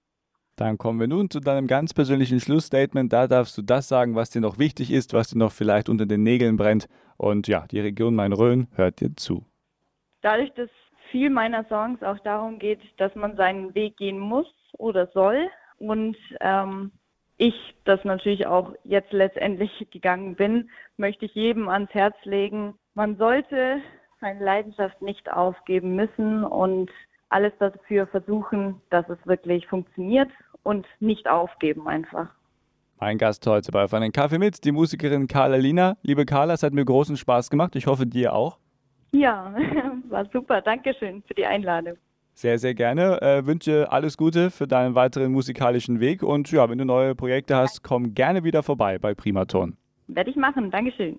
Dann 0.56 0.76
kommen 0.76 1.00
wir 1.00 1.08
nun 1.08 1.30
zu 1.30 1.40
deinem 1.40 1.66
ganz 1.66 1.94
persönlichen 1.94 2.38
Schlussstatement. 2.38 3.10
Da 3.12 3.26
darfst 3.26 3.56
du 3.56 3.62
das 3.62 3.88
sagen, 3.88 4.14
was 4.14 4.28
dir 4.28 4.42
noch 4.42 4.58
wichtig 4.58 4.90
ist, 4.90 5.14
was 5.14 5.30
dir 5.30 5.38
noch 5.38 5.52
vielleicht 5.52 5.88
unter 5.88 6.04
den 6.04 6.22
Nägeln 6.22 6.56
brennt. 6.56 6.86
Und 7.16 7.48
ja, 7.48 7.66
die 7.70 7.80
Region 7.80 8.14
Main-Rhön 8.14 8.68
hört 8.74 9.00
dir 9.00 9.16
zu. 9.16 9.46
Dadurch, 10.20 10.52
dass 10.52 10.68
viel 11.10 11.30
meiner 11.30 11.64
Songs 11.64 12.02
auch 12.02 12.18
darum 12.20 12.58
geht, 12.58 12.80
dass 12.98 13.14
man 13.14 13.36
seinen 13.36 13.74
Weg 13.74 13.96
gehen 13.96 14.18
muss 14.18 14.46
oder 14.78 15.08
soll 15.08 15.48
und 15.78 16.16
ähm, 16.40 16.92
ich 17.36 17.54
das 17.84 18.04
natürlich 18.04 18.46
auch 18.46 18.74
jetzt 18.84 19.12
letztendlich 19.12 19.70
gegangen 19.90 20.36
bin, 20.36 20.68
möchte 20.98 21.24
ich 21.24 21.34
jedem 21.34 21.68
ans 21.68 21.92
Herz 21.94 22.14
legen, 22.24 22.74
man 22.94 23.16
sollte 23.16 23.80
seine 24.20 24.44
Leidenschaft 24.44 25.00
nicht 25.00 25.32
aufgeben 25.32 25.96
müssen 25.96 26.44
und 26.44 26.90
alles 27.30 27.52
dafür 27.58 28.06
versuchen, 28.06 28.82
dass 28.90 29.08
es 29.08 29.18
wirklich 29.26 29.66
funktioniert 29.66 30.28
und 30.62 30.86
nicht 30.98 31.28
aufgeben 31.28 31.88
einfach. 31.88 32.28
Mein 32.98 33.16
Gast 33.16 33.46
heute 33.46 33.72
bei 33.72 33.84
Auf 33.84 33.94
einen 33.94 34.12
Kaffee 34.12 34.38
mit, 34.38 34.64
die 34.64 34.72
Musikerin 34.72 35.26
Carla 35.26 35.56
Lina. 35.56 35.96
Liebe 36.02 36.26
Carla, 36.26 36.52
es 36.52 36.62
hat 36.62 36.74
mir 36.74 36.84
großen 36.84 37.16
Spaß 37.16 37.48
gemacht. 37.48 37.74
Ich 37.74 37.86
hoffe, 37.86 38.06
dir 38.06 38.34
auch. 38.34 38.58
Ja, 39.12 39.54
war 40.08 40.26
super. 40.32 40.60
Dankeschön 40.60 41.22
für 41.26 41.34
die 41.34 41.46
Einladung. 41.46 41.96
Sehr, 42.34 42.58
sehr 42.58 42.74
gerne. 42.74 43.20
Äh, 43.20 43.44
wünsche 43.44 43.90
alles 43.90 44.16
Gute 44.16 44.50
für 44.50 44.66
deinen 44.66 44.94
weiteren 44.94 45.32
musikalischen 45.32 46.00
Weg 46.00 46.22
und 46.22 46.50
ja, 46.50 46.70
wenn 46.70 46.78
du 46.78 46.84
neue 46.84 47.14
Projekte 47.14 47.56
hast, 47.56 47.82
komm 47.82 48.14
gerne 48.14 48.44
wieder 48.44 48.62
vorbei 48.62 48.98
bei 48.98 49.14
Primaton. 49.14 49.76
Werde 50.06 50.30
ich 50.30 50.36
machen. 50.36 50.70
Dankeschön. 50.70 51.18